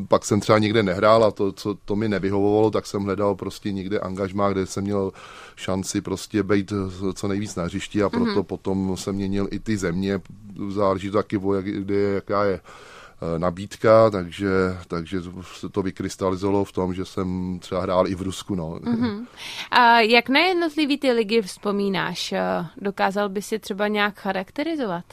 pak 0.09 0.25
jsem 0.25 0.41
třeba 0.41 0.59
někde 0.59 0.83
nehrál 0.83 1.25
a 1.25 1.31
to, 1.31 1.53
co 1.53 1.75
to 1.85 1.97
mi 1.97 2.09
nevyhovovalo, 2.09 2.71
tak 2.71 2.87
jsem 2.87 3.03
hledal 3.03 3.35
prostě 3.35 3.73
někde 3.73 3.99
angažmá, 3.99 4.51
kde 4.51 4.67
jsem 4.67 4.85
měl 4.85 5.13
šanci 5.57 6.01
prostě 6.01 6.43
být 6.43 6.73
co 7.15 7.29
nejvíc 7.29 7.57
na 7.57 7.65
hřišti 7.65 8.03
a 8.03 8.11
proto 8.11 8.31
mm-hmm. 8.31 8.43
potom 8.43 8.97
jsem 8.97 9.15
měnil 9.15 9.49
i 9.51 9.59
ty 9.59 9.77
země, 9.77 10.21
záleží 10.69 11.11
to 11.11 11.17
taky, 11.17 11.41
jak, 11.57 11.65
kde, 11.65 11.95
jaká 11.95 12.45
je 12.45 12.61
eh, 12.61 13.39
nabídka, 13.39 14.11
takže, 14.11 14.49
takže 14.89 15.21
se 15.43 15.69
to 15.69 15.83
vykrystalizovalo 15.83 16.65
v 16.65 16.73
tom, 16.73 16.95
že 16.95 17.05
jsem 17.05 17.59
třeba 17.61 17.81
hrál 17.81 18.09
i 18.09 18.15
v 18.15 18.23
Rusku. 18.23 18.55
No. 18.55 18.71
Mm-hmm. 18.71 19.27
A 19.71 20.01
jak 20.01 20.29
na 20.29 20.41
jednotlivý 20.41 20.99
ty 20.99 21.13
ligy 21.13 21.43
vzpomínáš? 21.43 22.35
Dokázal 22.77 23.29
by 23.29 23.43
si 23.43 23.59
třeba 23.59 23.89
nějak 23.89 24.21
charakterizovat? 24.21 25.05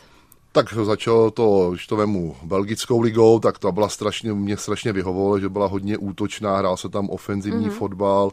Tak 0.56 0.74
začalo 0.74 1.32
to, 1.32 1.72
když 1.72 1.88
to 1.88 1.96
vemu 1.96 2.36
belgickou 2.44 3.02
ligou, 3.02 3.40
tak 3.40 3.60
to 3.60 3.72
byla 3.72 3.90
strašně, 3.90 4.34
mě 4.34 4.58
strašně 4.58 4.94
vyhovovalo, 4.94 5.40
že 5.40 5.50
byla 5.50 5.68
hodně 5.68 5.98
útočná, 5.98 6.58
hrál 6.58 6.78
se 6.78 6.90
tam 6.90 7.10
ofenzivní 7.10 7.68
mm-hmm. 7.68 7.78
fotbal, 7.78 8.32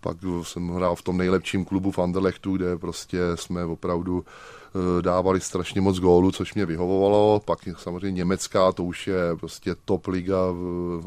pak 0.00 0.16
jsem 0.42 0.68
hrál 0.68 0.94
v 0.94 1.02
tom 1.02 1.18
nejlepším 1.18 1.64
klubu 1.64 1.90
v 1.90 1.98
Anderlechtu, 1.98 2.56
kde 2.56 2.78
prostě 2.78 3.18
jsme 3.34 3.64
opravdu 3.64 4.24
eh, 4.24 5.02
dávali 5.02 5.40
strašně 5.40 5.80
moc 5.80 5.98
gólů, 5.98 6.32
což 6.32 6.54
mě 6.54 6.66
vyhovovalo. 6.66 7.40
Pak 7.44 7.58
samozřejmě 7.76 8.16
německá, 8.16 8.72
to 8.72 8.84
už 8.84 9.06
je 9.06 9.36
prostě 9.40 9.74
top 9.84 10.06
liga, 10.06 10.38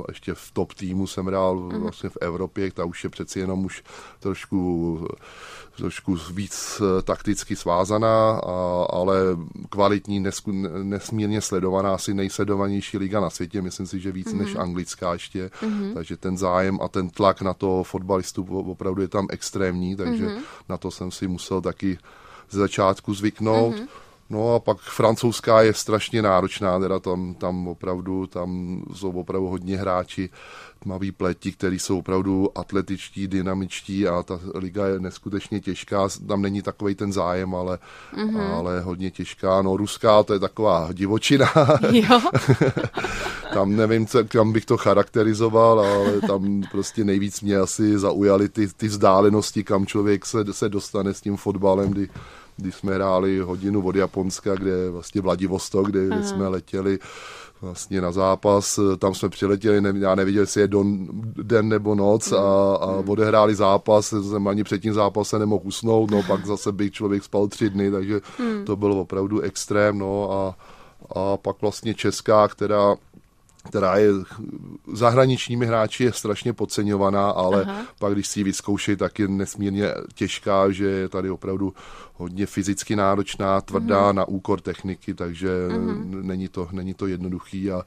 ještě 0.07 0.33
v 0.33 0.51
top 0.53 0.73
týmu 0.73 1.07
jsem 1.07 1.25
hrál 1.25 1.57
mm-hmm. 1.57 1.79
vlastně 1.79 2.09
v 2.09 2.17
Evropě, 2.21 2.71
ta 2.71 2.85
už 2.85 3.03
je 3.03 3.09
přeci 3.09 3.39
jenom 3.39 3.65
už 3.65 3.83
trošku 4.19 5.07
trošku 5.79 6.17
víc 6.31 6.81
eh, 6.81 7.01
takticky 7.01 7.55
svázaná, 7.55 8.31
a, 8.31 8.85
ale 8.89 9.15
kvalitní, 9.69 10.19
nesku, 10.19 10.51
nesmírně 10.83 11.41
sledovaná, 11.41 11.93
asi 11.93 12.13
nejsledovanější 12.13 12.97
liga 12.97 13.19
na 13.19 13.29
světě, 13.29 13.61
myslím 13.61 13.87
si, 13.87 13.99
že 13.99 14.11
víc 14.11 14.27
mm-hmm. 14.27 14.37
než 14.37 14.55
anglická 14.55 15.13
ještě, 15.13 15.51
mm-hmm. 15.61 15.93
takže 15.93 16.17
ten 16.17 16.37
zájem 16.37 16.79
a 16.81 16.87
ten 16.87 17.09
tlak 17.09 17.41
na 17.41 17.53
to 17.53 17.83
fotbalistu 17.83 18.43
opravdu 18.43 19.01
je 19.01 19.07
tam 19.07 19.27
extrémní, 19.29 19.95
takže 19.95 20.27
mm-hmm. 20.27 20.41
na 20.69 20.77
to 20.77 20.91
jsem 20.91 21.11
si 21.11 21.27
musel 21.27 21.61
taky 21.61 21.97
ze 22.49 22.59
začátku 22.59 23.13
zvyknout. 23.13 23.75
Mm-hmm. 23.75 23.87
No 24.29 24.55
a 24.55 24.59
pak 24.59 24.77
francouzská 24.77 25.61
je 25.61 25.73
strašně 25.73 26.21
náročná, 26.21 26.79
teda 26.79 26.99
tam, 26.99 27.33
tam 27.33 27.67
opravdu, 27.67 28.27
tam 28.27 28.81
jsou 28.95 29.11
opravdu 29.11 29.47
hodně 29.47 29.77
hráči 29.77 30.29
tmavý 30.79 31.11
pleti, 31.11 31.51
který 31.51 31.79
jsou 31.79 31.99
opravdu 31.99 32.57
atletičtí, 32.57 33.27
dynamičtí 33.27 34.07
a 34.07 34.23
ta 34.23 34.39
liga 34.55 34.87
je 34.87 34.99
neskutečně 34.99 35.59
těžká, 35.59 36.09
tam 36.27 36.41
není 36.41 36.61
takový 36.61 36.95
ten 36.95 37.13
zájem, 37.13 37.55
ale, 37.55 37.79
mm-hmm. 38.15 38.53
ale 38.53 38.81
hodně 38.81 39.11
těžká. 39.11 39.61
No 39.61 39.77
ruská 39.77 40.23
to 40.23 40.33
je 40.33 40.39
taková 40.39 40.89
divočina. 40.93 41.53
Jo. 41.91 42.21
tam 43.53 43.75
nevím, 43.75 44.07
co, 44.07 44.23
kam 44.23 44.51
bych 44.51 44.65
to 44.65 44.77
charakterizoval, 44.77 45.79
ale 45.79 46.21
tam 46.27 46.61
prostě 46.71 47.03
nejvíc 47.03 47.41
mě 47.41 47.57
asi 47.57 47.99
zaujaly 47.99 48.49
ty, 48.49 48.67
ty 48.67 48.87
vzdálenosti, 48.87 49.63
kam 49.63 49.85
člověk 49.85 50.25
se, 50.25 50.53
se 50.53 50.69
dostane 50.69 51.13
s 51.13 51.21
tím 51.21 51.37
fotbalem, 51.37 51.89
kdy 51.89 52.09
když 52.59 52.75
jsme 52.75 52.93
hráli 52.93 53.39
hodinu 53.39 53.85
od 53.85 53.95
Japonska, 53.95 54.55
kde 54.55 54.89
vlastně 54.89 55.21
Vladivostok, 55.21 55.87
kde, 55.87 56.05
kde 56.05 56.23
jsme 56.23 56.47
letěli 56.47 56.99
vlastně 57.61 58.01
na 58.01 58.11
zápas, 58.11 58.79
tam 58.99 59.15
jsme 59.15 59.29
přiletěli, 59.29 59.81
ne, 59.81 59.93
já 59.97 60.15
neviděl, 60.15 60.43
jestli 60.43 60.61
je 60.61 60.67
don, 60.67 61.07
den 61.43 61.69
nebo 61.69 61.95
noc 61.95 62.31
a, 62.31 62.75
a 62.75 62.91
hmm. 62.91 63.09
odehráli 63.09 63.55
zápas, 63.55 64.13
jsem 64.29 64.47
ani 64.47 64.63
před 64.63 64.81
tím 64.81 64.93
zápasem 64.93 65.39
nemohl 65.39 65.61
usnout, 65.65 66.11
no 66.11 66.23
pak 66.23 66.45
zase 66.45 66.71
bych 66.71 66.91
člověk 66.91 67.23
spal 67.23 67.47
tři 67.47 67.69
dny, 67.69 67.91
takže 67.91 68.21
hmm. 68.37 68.65
to 68.65 68.75
bylo 68.75 69.01
opravdu 69.01 69.39
extrém, 69.39 69.97
no 69.97 70.31
a, 70.31 70.55
a 71.19 71.37
pak 71.37 71.61
vlastně 71.61 71.93
Česká, 71.93 72.47
která 72.47 72.95
která 73.67 73.97
je 73.97 74.09
zahraničními 74.93 75.65
hráči 75.65 76.03
je 76.03 76.13
strašně 76.13 76.53
podceňovaná, 76.53 77.29
ale 77.29 77.63
Aha. 77.63 77.85
pak, 77.99 78.13
když 78.13 78.27
si 78.27 78.39
ji 78.39 78.43
vyzkouší, 78.43 78.95
tak 78.95 79.19
je 79.19 79.27
nesmírně 79.27 79.93
těžká, 80.15 80.71
že 80.71 80.85
je 80.85 81.09
tady 81.09 81.29
opravdu 81.29 81.73
hodně 82.15 82.45
fyzicky 82.45 82.95
náročná, 82.95 83.61
tvrdá 83.61 84.11
mm. 84.11 84.15
na 84.15 84.25
úkor 84.25 84.61
techniky, 84.61 85.13
takže 85.13 85.49
mm. 85.69 86.27
není, 86.27 86.47
to, 86.47 86.67
není 86.71 86.93
to 86.93 87.07
jednoduchý 87.07 87.71
a 87.71 87.81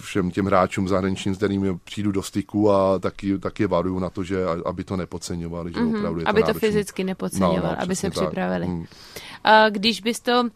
všem 0.00 0.30
těm 0.30 0.46
hráčům 0.46 0.88
zahraničním, 0.88 1.34
s 1.34 1.36
kterými 1.36 1.78
přijdu 1.84 2.12
do 2.12 2.22
styku 2.22 2.70
a 2.70 2.98
taky, 2.98 3.38
taky 3.38 3.66
varuju 3.66 3.98
na 3.98 4.10
to, 4.10 4.22
že 4.22 4.44
aby 4.64 4.84
to 4.84 4.96
nepodceňovali, 4.96 5.72
že 5.72 5.80
mm. 5.80 5.94
opravdu 5.94 6.20
je 6.20 6.24
to 6.24 6.30
Aby 6.30 6.40
náročný. 6.40 6.60
to 6.60 6.66
fyzicky 6.66 7.04
nepodceňovali, 7.04 7.62
no, 7.62 7.76
no, 7.76 7.82
aby 7.82 7.96
se 7.96 8.10
tak. 8.10 8.12
připravili. 8.12 8.66
Mm. 8.66 8.84
A 9.44 9.68
když 9.68 10.00
bys 10.00 10.20
to 10.20 10.48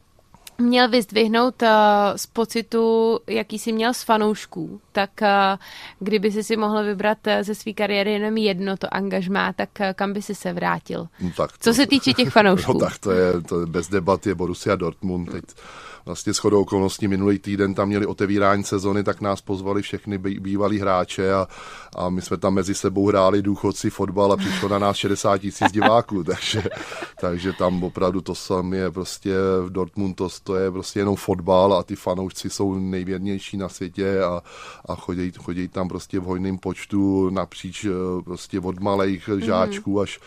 měl 0.63 0.89
vyzdvihnout 0.89 1.63
uh, 1.63 1.69
z 2.17 2.27
pocitu, 2.27 3.19
jaký 3.27 3.59
jsi 3.59 3.73
měl 3.73 3.95
z 3.95 4.03
fanoušků, 4.03 4.81
tak 4.93 5.11
uh, 5.23 5.29
kdyby 5.99 6.33
jsi 6.33 6.45
si 6.45 6.57
mohl 6.57 6.85
vybrat 6.85 7.19
uh, 7.27 7.33
ze 7.43 7.55
své 7.55 7.73
kariéry 7.73 8.13
jenom 8.13 8.37
jedno 8.37 8.77
to 8.77 8.95
angažmá, 8.95 9.53
tak 9.53 9.69
uh, 9.81 9.87
kam 9.95 10.13
by 10.13 10.23
si 10.23 10.35
se 10.35 10.53
vrátil? 10.53 11.09
No, 11.21 11.31
tak 11.37 11.53
to, 11.53 11.59
Co 11.61 11.75
se 11.75 11.87
týče 11.87 12.13
těch 12.13 12.31
fanoušků. 12.31 12.73
No, 12.73 12.79
tak 12.79 12.99
to 12.99 13.11
je, 13.11 13.43
to 13.43 13.61
je 13.61 13.67
bez 13.67 13.89
debat 13.89 14.27
je 14.27 14.35
Borussia 14.35 14.77
Dortmund. 14.77 15.33
Teď 15.33 15.45
vlastně 16.07 16.33
shodou 16.33 16.61
okolností 16.61 17.09
minulý 17.09 17.39
týden 17.39 17.75
tam 17.75 17.89
měli 17.89 18.07
otevírání 18.07 18.65
sezony, 18.65 19.05
tak 19.05 19.21
nás 19.21 19.41
pozvali 19.41 19.83
všechny 19.83 20.19
bývalí 20.19 20.79
hráče 20.79 21.33
a, 21.33 21.49
a 21.97 22.09
my 22.09 22.23
jsme 22.23 22.37
tam 22.37 22.55
mezi 22.55 22.75
sebou 22.75 23.09
hráli 23.09 23.43
důchodci 23.43 23.91
fotbal 23.91 24.33
a 24.33 24.37
přišlo 24.37 24.69
na 24.69 24.79
nás 24.79 24.97
60 24.97 25.39
tisíc 25.39 25.73
diváků, 25.73 26.25
takže, 26.33 26.63
takže 27.21 27.53
tam 27.53 27.85
opravdu 27.85 28.21
to 28.21 28.35
sam 28.35 28.73
je 28.73 28.91
prostě 28.91 29.35
v 29.63 29.71
Dortmund 29.71 30.17
to, 30.17 30.29
to 30.43 30.52
je 30.55 30.71
prostě 30.71 31.01
jenom 31.01 31.17
fotbal 31.17 31.75
a 31.75 31.83
ty 31.83 31.97
fanoušci 31.97 32.51
jsou 32.51 32.75
nejvěrnější 32.75 33.57
na 33.57 33.69
světě 33.69 34.23
a, 34.23 34.43
a 34.89 34.95
chodí, 34.95 35.33
chodí 35.39 35.69
tam 35.69 35.89
prostě 35.89 36.21
v 36.21 36.25
hojném 36.25 36.59
počtu 36.59 37.31
napříč 37.31 37.85
eh, 37.85 37.89
prostě 38.25 38.61
od 38.61 38.81
malých 38.81 39.31
žáčků 39.39 39.95
mm-hmm. 39.95 40.03
až 40.03 40.21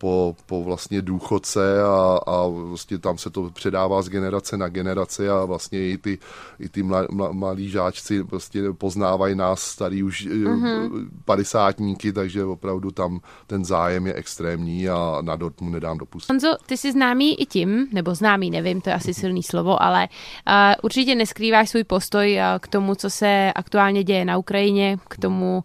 po, 0.00 0.36
po 0.46 0.64
vlastně 0.64 1.02
důchodce 1.02 1.82
a, 1.82 2.18
a 2.26 2.46
vlastně 2.46 2.98
tam 2.98 3.18
se 3.18 3.30
to 3.30 3.50
předává 3.50 4.02
z 4.02 4.08
generace 4.08 4.56
na 4.56 4.68
generaci 4.68 5.28
a 5.28 5.44
vlastně 5.44 5.88
i 5.88 5.98
ty, 5.98 6.18
i 6.58 6.68
ty 6.68 6.82
mla, 6.82 7.06
mla, 7.10 7.32
malí 7.32 7.68
žáčci 7.68 8.24
prostě 8.24 8.72
poznávají 8.72 9.34
nás 9.34 9.60
starý 9.60 10.02
už 10.02 10.26
mm-hmm. 10.26 11.08
padesátníky, 11.24 12.12
takže 12.12 12.44
opravdu 12.44 12.90
tam 12.90 13.20
ten 13.46 13.64
zájem 13.64 14.06
je 14.06 14.14
extrémní 14.14 14.88
a 14.88 15.18
na 15.20 15.36
Dortmund 15.36 15.72
nedám 15.72 15.98
dopustit. 15.98 16.30
Honzo, 16.30 16.56
ty 16.66 16.76
jsi 16.76 16.92
známý 16.92 17.40
i 17.40 17.46
tím, 17.46 17.88
nebo 17.92 18.14
známý, 18.14 18.50
nevím, 18.50 18.80
to 18.80 18.90
je 18.90 18.94
asi 18.94 19.14
silný 19.14 19.42
slovo, 19.42 19.82
ale 19.82 20.08
uh, 20.08 20.54
určitě 20.82 21.14
neskrýváš 21.14 21.70
svůj 21.70 21.84
postoj 21.84 22.36
uh, 22.36 22.58
k 22.58 22.68
tomu, 22.68 22.94
co 22.94 23.10
se 23.10 23.52
aktuálně 23.54 24.04
děje 24.04 24.24
na 24.24 24.38
Ukrajině, 24.38 24.98
k 25.08 25.18
tomu, 25.18 25.64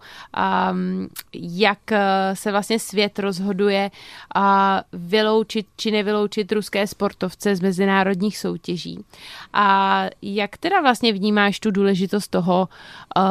um, 0.72 1.08
jak 1.34 1.80
uh, 1.92 1.98
se 2.34 2.51
vlastně 2.51 2.80
svět 2.80 3.20
rozhoduje 3.20 3.92
a 4.36 4.82
vyloučit 4.94 5.67
či 5.77 5.91
nevyloučit 5.91 6.51
ruské 6.51 6.88
sportovce 6.88 7.55
z 7.55 7.62
mezinárodních 7.62 8.38
soutěží. 8.38 9.05
A 9.53 10.05
jak 10.22 10.58
teda 10.58 10.82
vlastně 10.82 11.13
vnímáš 11.13 11.60
tu 11.60 11.72
důležitost 11.72 12.27
toho, 12.27 12.70
uh, 13.17 13.24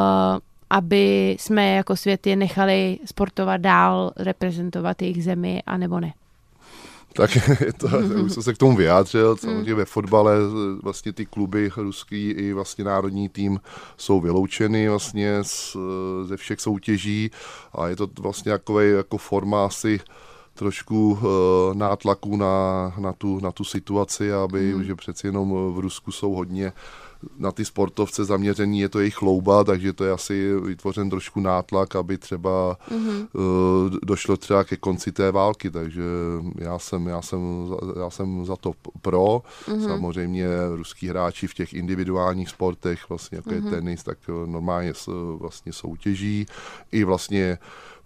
aby 0.70 1.36
jsme 1.40 1.74
jako 1.74 1.96
svět 1.96 2.26
je 2.26 2.36
nechali 2.36 2.98
sportovat 3.04 3.60
dál, 3.60 4.12
reprezentovat 4.16 5.02
jejich 5.02 5.24
zemi, 5.24 5.62
a 5.66 5.76
nebo 5.76 6.00
ne? 6.00 6.12
Tak 7.16 7.30
to, 7.76 7.86
už 8.24 8.32
jsem 8.32 8.42
se 8.42 8.54
k 8.54 8.58
tomu 8.58 8.76
vyjádřil, 8.76 9.36
samozřejmě 9.36 9.74
ve 9.74 9.84
fotbale 9.84 10.36
vlastně 10.82 11.12
ty 11.12 11.26
kluby 11.26 11.70
ruský 11.76 12.30
i 12.30 12.52
vlastně 12.52 12.84
národní 12.84 13.28
tým 13.28 13.60
jsou 13.96 14.20
vyloučeny 14.20 14.88
vlastně 14.88 15.38
z, 15.42 15.76
ze 16.24 16.36
všech 16.36 16.60
soutěží 16.60 17.30
a 17.72 17.88
je 17.88 17.96
to 17.96 18.08
vlastně 18.18 18.52
jako, 18.52 18.80
jako 18.80 19.18
forma 19.18 19.66
asi 19.66 20.00
trošku 20.54 21.10
uh, 21.12 21.74
nátlaku 21.74 22.36
na, 22.36 22.92
na, 22.98 23.12
tu, 23.12 23.40
na 23.40 23.52
tu 23.52 23.64
situaci, 23.64 24.32
aby, 24.32 24.74
mm. 24.74 24.84
že 24.84 24.94
přeci 24.94 25.26
jenom 25.26 25.74
v 25.74 25.78
Rusku 25.78 26.12
jsou 26.12 26.34
hodně 26.34 26.72
na 27.38 27.52
ty 27.52 27.64
sportovce 27.64 28.24
zaměření, 28.24 28.80
je 28.80 28.88
to 28.88 28.98
jejich 28.98 29.14
chlouba, 29.14 29.64
takže 29.64 29.92
to 29.92 30.04
je 30.04 30.12
asi 30.12 30.54
vytvořen 30.60 31.10
trošku 31.10 31.40
nátlak, 31.40 31.96
aby 31.96 32.18
třeba 32.18 32.78
mm-hmm. 32.90 33.26
uh, 33.32 33.98
došlo 34.02 34.36
třeba 34.36 34.64
ke 34.64 34.76
konci 34.76 35.12
té 35.12 35.32
války, 35.32 35.70
takže 35.70 36.02
já 36.58 36.78
jsem, 36.78 37.06
já 37.06 37.22
jsem, 37.22 37.40
já 38.00 38.10
jsem 38.10 38.46
za 38.46 38.56
to 38.56 38.72
pro. 39.02 39.42
Mm-hmm. 39.66 39.86
Samozřejmě 39.86 40.46
ruský 40.76 41.08
hráči 41.08 41.46
v 41.46 41.54
těch 41.54 41.74
individuálních 41.74 42.48
sportech, 42.48 43.08
vlastně 43.08 43.36
jako 43.36 43.50
mm-hmm. 43.50 43.54
je 43.54 43.60
mhm. 43.60 43.70
tenis, 43.70 44.02
tak 44.02 44.18
normálně 44.46 44.92
vlastně 45.38 45.72
soutěží. 45.72 46.46
I 46.92 47.04
vlastně 47.04 47.58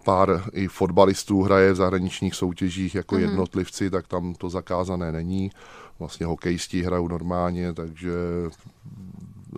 pár 0.09 0.43
i 0.53 0.67
fotbalistů 0.67 1.41
hraje 1.41 1.73
v 1.73 1.75
zahraničních 1.75 2.35
soutěžích 2.35 2.95
jako 2.95 3.15
mm-hmm. 3.15 3.19
jednotlivci, 3.19 3.89
tak 3.89 4.07
tam 4.07 4.33
to 4.33 4.49
zakázané 4.49 5.11
není. 5.11 5.51
Vlastně 5.99 6.25
hokejisti 6.25 6.81
hrajou 6.81 7.07
normálně, 7.07 7.73
takže 7.73 8.11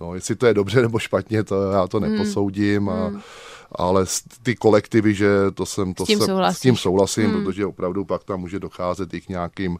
no, 0.01 0.15
jestli 0.15 0.35
to 0.35 0.45
je 0.45 0.53
dobře 0.53 0.81
nebo 0.81 0.99
špatně, 0.99 1.43
to 1.43 1.71
já 1.71 1.87
to 1.87 1.99
mhm. 1.99 2.11
neposoudím. 2.11 2.83
Mm. 2.83 2.89
A, 2.89 3.09
mm 3.09 3.21
ale 3.75 4.05
ty 4.43 4.55
kolektivy, 4.55 5.13
že 5.13 5.29
to 5.53 5.65
jsem, 5.65 5.93
to 5.93 6.05
s 6.05 6.07
tím, 6.07 6.19
jsem, 6.19 6.37
s 6.51 6.59
tím 6.59 6.75
souhlasím, 6.75 7.31
hmm. 7.31 7.43
protože 7.43 7.65
opravdu 7.65 8.05
pak 8.05 8.23
tam 8.23 8.39
může 8.39 8.59
docházet 8.59 9.13
i 9.13 9.21
k 9.21 9.29
nějakým 9.29 9.77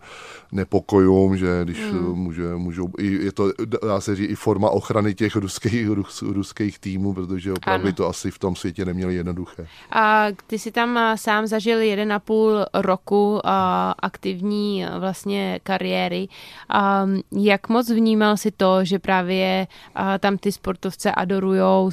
nepokojům, 0.52 1.38
že 1.38 1.62
když 1.64 1.84
hmm. 1.84 2.14
může, 2.14 2.56
můžou, 2.56 2.90
je 3.00 3.32
to, 3.32 3.52
dá 3.86 4.02
se 4.02 4.16
říct, 4.16 4.30
i 4.30 4.36
forma 4.36 4.70
ochrany 4.70 5.14
těch 5.14 5.36
ruských, 5.36 5.90
rus, 5.90 6.22
ruských 6.22 6.80
týmů, 6.80 7.14
protože 7.14 7.54
opravdu 7.54 7.88
ano. 7.88 7.96
to 7.96 8.08
asi 8.08 8.32
v 8.32 8.40
tom 8.40 8.56
světě 8.56 8.86
neměli 8.86 9.16
jednoduché. 9.16 9.68
A 9.92 10.26
ty 10.48 10.60
si 10.60 10.72
tam 10.72 11.00
sám 11.16 11.48
zažil 11.48 11.80
jeden 11.80 12.14
a 12.14 12.20
půl 12.20 12.66
roku 12.74 13.40
a, 13.44 13.92
aktivní 14.00 14.86
vlastně 15.00 15.60
kariéry. 15.64 16.28
A, 16.70 17.06
jak 17.32 17.70
moc 17.70 17.90
vnímal 17.90 18.38
si 18.38 18.52
to, 18.52 18.86
že 18.86 19.00
právě 19.00 19.68
a, 19.96 20.18
tam 20.18 20.38
ty 20.38 20.52
sportovce 20.52 21.12
adorujou, 21.12 21.90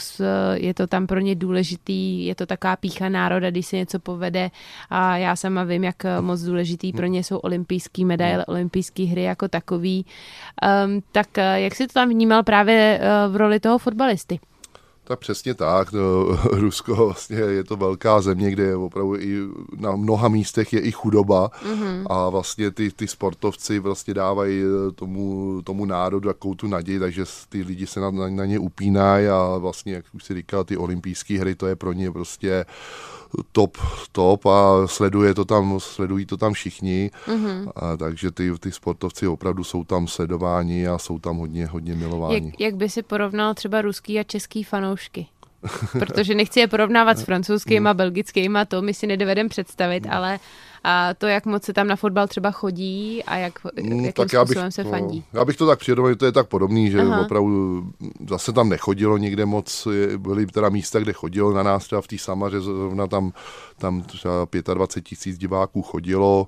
je 0.54 0.74
to 0.74 0.86
tam 0.86 1.06
pro 1.06 1.20
ně 1.20 1.34
důležité 1.34 1.87
důležitý, 1.88 2.26
je 2.26 2.34
to 2.34 2.46
taková 2.46 2.76
pícha 2.76 3.08
národa, 3.08 3.50
když 3.50 3.66
se 3.66 3.76
něco 3.76 3.98
povede 3.98 4.50
a 4.90 5.16
já 5.16 5.36
sama 5.36 5.64
vím, 5.64 5.84
jak 5.84 5.96
moc 6.20 6.40
důležitý 6.40 6.92
pro 6.92 7.06
ně 7.06 7.24
jsou 7.24 7.36
olympijský 7.38 8.04
medaile, 8.04 8.46
olympijské 8.46 9.04
hry 9.04 9.22
jako 9.22 9.48
takový. 9.48 10.04
Um, 10.86 11.02
tak 11.12 11.38
eh, 11.38 11.60
jak 11.60 11.74
jsi 11.74 11.86
to 11.86 11.92
tam 11.92 12.08
vnímal 12.08 12.42
právě 12.42 13.00
eh, 13.00 13.28
v 13.28 13.36
roli 13.36 13.60
toho 13.60 13.78
fotbalisty? 13.78 14.38
Tak 15.08 15.18
přesně 15.18 15.54
tak. 15.54 15.92
No, 15.92 16.26
Rusko 16.52 16.94
vlastně 16.94 17.36
je 17.36 17.64
to 17.64 17.76
velká 17.76 18.20
země, 18.20 18.50
kde 18.50 18.62
je 18.62 18.76
opravdu 18.76 19.16
i 19.16 19.38
na 19.76 19.96
mnoha 19.96 20.28
místech 20.28 20.72
je 20.72 20.80
i 20.80 20.92
chudoba 20.92 21.50
mm-hmm. 21.50 22.06
a 22.10 22.28
vlastně 22.28 22.70
ty, 22.70 22.90
ty 22.90 23.08
sportovci 23.08 23.78
vlastně 23.78 24.14
dávají 24.14 24.62
eh, 24.62 24.92
tomu, 24.92 25.62
tomu 25.64 25.84
národu 25.84 26.28
takovou 26.28 26.54
tu 26.54 26.66
naději, 26.66 26.98
takže 26.98 27.24
ty 27.48 27.62
lidi 27.62 27.86
se 27.86 28.00
na, 28.00 28.10
na, 28.10 28.28
na 28.28 28.44
ně 28.44 28.58
upínají 28.58 29.26
a 29.26 29.56
vlastně, 29.58 29.92
jak 29.92 30.04
už 30.12 30.24
si 30.24 30.34
říkal, 30.34 30.64
ty 30.64 30.76
olympijské 30.76 31.38
hry, 31.38 31.54
to 31.54 31.66
je 31.66 31.76
pro 31.76 31.92
ně 31.92 32.10
prostě 32.10 32.64
top, 33.52 33.78
top 34.12 34.46
a 34.46 34.86
sleduje 34.86 35.34
to 35.34 35.44
tam, 35.44 35.80
sledují 35.80 36.26
to 36.26 36.36
tam 36.36 36.52
všichni, 36.52 37.10
mm-hmm. 37.26 37.72
a, 37.76 37.96
takže 37.96 38.30
ty, 38.30 38.52
ty 38.60 38.72
sportovci 38.72 39.26
opravdu 39.26 39.64
jsou 39.64 39.84
tam 39.84 40.08
sledováni 40.08 40.88
a 40.88 40.98
jsou 40.98 41.18
tam 41.18 41.36
hodně, 41.36 41.66
hodně 41.66 41.94
milováni. 41.94 42.34
Jak, 42.34 42.60
jak 42.60 42.76
by 42.76 42.88
si 42.88 43.02
porovnal 43.02 43.54
třeba 43.54 43.82
ruský 43.82 44.18
a 44.18 44.22
český 44.22 44.64
fanoušky? 44.98 45.26
Protože 45.98 46.34
nechci 46.34 46.60
je 46.60 46.68
porovnávat 46.68 47.18
s 47.18 47.22
francouzskýma, 47.22 47.94
belgickýma, 48.02 48.64
to 48.64 48.82
my 48.82 48.94
si 48.94 49.06
nedovedeme 49.06 49.48
představit, 49.48 50.06
ale 50.10 50.38
a 50.90 51.14
to, 51.14 51.26
jak 51.26 51.46
moc 51.46 51.64
se 51.64 51.72
tam 51.72 51.86
na 51.86 51.96
fotbal 51.96 52.26
třeba 52.26 52.50
chodí 52.50 53.24
a 53.24 53.36
jak, 53.36 53.64
mm, 53.64 53.92
jakým 53.92 54.12
tak 54.12 54.32
já 54.32 54.44
bych, 54.44 54.58
se 54.68 54.84
no, 54.84 54.90
fandí. 54.90 55.24
No, 55.32 55.40
já 55.40 55.44
bych 55.44 55.56
to 55.56 55.66
tak 55.66 55.78
přirodomil, 55.78 56.16
to 56.16 56.26
je 56.26 56.32
tak 56.32 56.48
podobný, 56.48 56.90
že 56.90 57.00
Aha. 57.00 57.20
opravdu 57.20 57.84
zase 58.28 58.52
tam 58.52 58.68
nechodilo 58.68 59.18
někde 59.18 59.46
moc, 59.46 59.88
byly 60.16 60.46
teda 60.46 60.68
místa, 60.68 60.98
kde 61.00 61.12
chodilo 61.12 61.52
na 61.52 61.62
nás 61.62 61.84
třeba 61.84 62.00
v 62.00 62.06
té 62.06 62.18
Samaře, 62.18 62.60
zrovna 62.60 63.06
tam, 63.06 63.32
tam 63.78 64.02
třeba 64.02 64.46
25 64.74 65.08
tisíc 65.08 65.38
diváků 65.38 65.82
chodilo, 65.82 66.46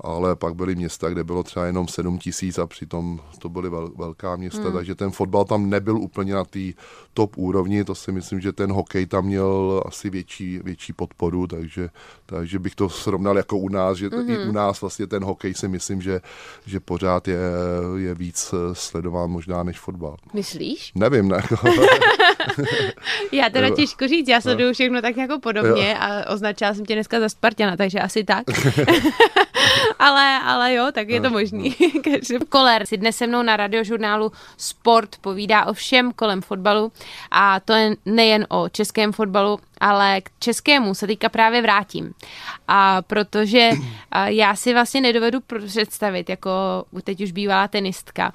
ale 0.00 0.36
pak 0.36 0.54
byly 0.54 0.74
města, 0.74 1.08
kde 1.08 1.24
bylo 1.24 1.42
třeba 1.42 1.66
jenom 1.66 1.88
7 1.88 2.18
tisíc 2.18 2.58
a 2.58 2.66
přitom 2.66 3.20
to 3.38 3.48
byly 3.48 3.70
vel, 3.70 3.90
velká 3.96 4.36
města, 4.36 4.62
hmm. 4.62 4.72
takže 4.72 4.94
ten 4.94 5.10
fotbal 5.10 5.44
tam 5.44 5.70
nebyl 5.70 5.98
úplně 5.98 6.34
na 6.34 6.44
té 6.44 6.60
top 7.14 7.38
úrovni, 7.38 7.84
to 7.84 7.94
si 7.94 8.12
myslím, 8.12 8.40
že 8.40 8.52
ten 8.52 8.72
hokej 8.72 9.06
tam 9.06 9.24
měl 9.24 9.82
asi 9.86 10.10
větší, 10.10 10.60
větší 10.64 10.92
podporu, 10.92 11.46
takže, 11.46 11.88
takže 12.26 12.58
bych 12.58 12.74
to 12.74 12.88
srovnal 12.88 13.36
jako 13.36 13.58
u 13.58 13.68
nás, 13.68 13.79
že 13.94 14.08
mm-hmm. 14.08 14.30
i 14.30 14.38
u 14.38 14.44
mhm. 14.44 14.54
nás 14.54 14.80
vlastně 14.80 15.06
ten 15.06 15.24
hokej 15.24 15.54
si 15.54 15.68
myslím, 15.68 16.02
že, 16.02 16.20
že 16.66 16.80
pořád 16.80 17.28
je, 17.28 17.38
je 17.96 18.14
víc 18.14 18.54
eh, 18.54 18.74
sledován 18.74 19.30
možná 19.30 19.62
než 19.62 19.78
fotbal. 19.78 20.16
Myslíš? 20.34 20.92
Nevím, 20.94 21.28
ne. 21.28 21.42
já 23.32 23.50
teda 23.50 23.70
těžko 23.70 24.08
říct, 24.08 24.28
já 24.28 24.40
sleduju 24.40 24.72
všechno 24.72 25.02
tak 25.02 25.16
jako 25.16 25.38
podobně 25.38 25.98
a 25.98 26.30
označila 26.30 26.74
jsem 26.74 26.86
tě 26.86 26.94
dneska 26.94 27.20
za 27.20 27.28
Spartana, 27.28 27.76
takže 27.76 28.00
asi 28.00 28.24
tak. 28.24 28.44
ale, 29.98 30.38
ale 30.44 30.74
jo, 30.74 30.86
tak 30.92 31.08
je 31.08 31.20
to 31.20 31.30
možný. 31.30 31.76
Koler 32.48 32.86
si 32.86 32.96
dnes 32.96 33.16
se 33.16 33.26
mnou 33.26 33.42
na 33.42 33.56
radiožurnálu 33.56 34.32
Sport 34.56 35.16
povídá 35.20 35.66
o 35.66 35.72
všem 35.72 36.12
kolem 36.12 36.42
fotbalu 36.42 36.92
a 37.30 37.60
to 37.60 37.72
je 37.72 37.96
nejen 38.06 38.46
o 38.48 38.68
českém 38.68 39.12
fotbalu, 39.12 39.58
ale 39.80 40.20
k 40.20 40.30
českému 40.38 40.94
se 40.94 41.06
teďka 41.06 41.28
právě 41.28 41.62
vrátím. 41.62 42.12
A 42.68 43.02
protože 43.02 43.70
já 44.26 44.56
si 44.56 44.74
vlastně 44.74 45.00
nedovedu 45.00 45.38
představit, 45.66 46.30
jako 46.30 46.50
teď 47.04 47.20
už 47.20 47.32
bývalá 47.32 47.68
tenistka, 47.68 48.32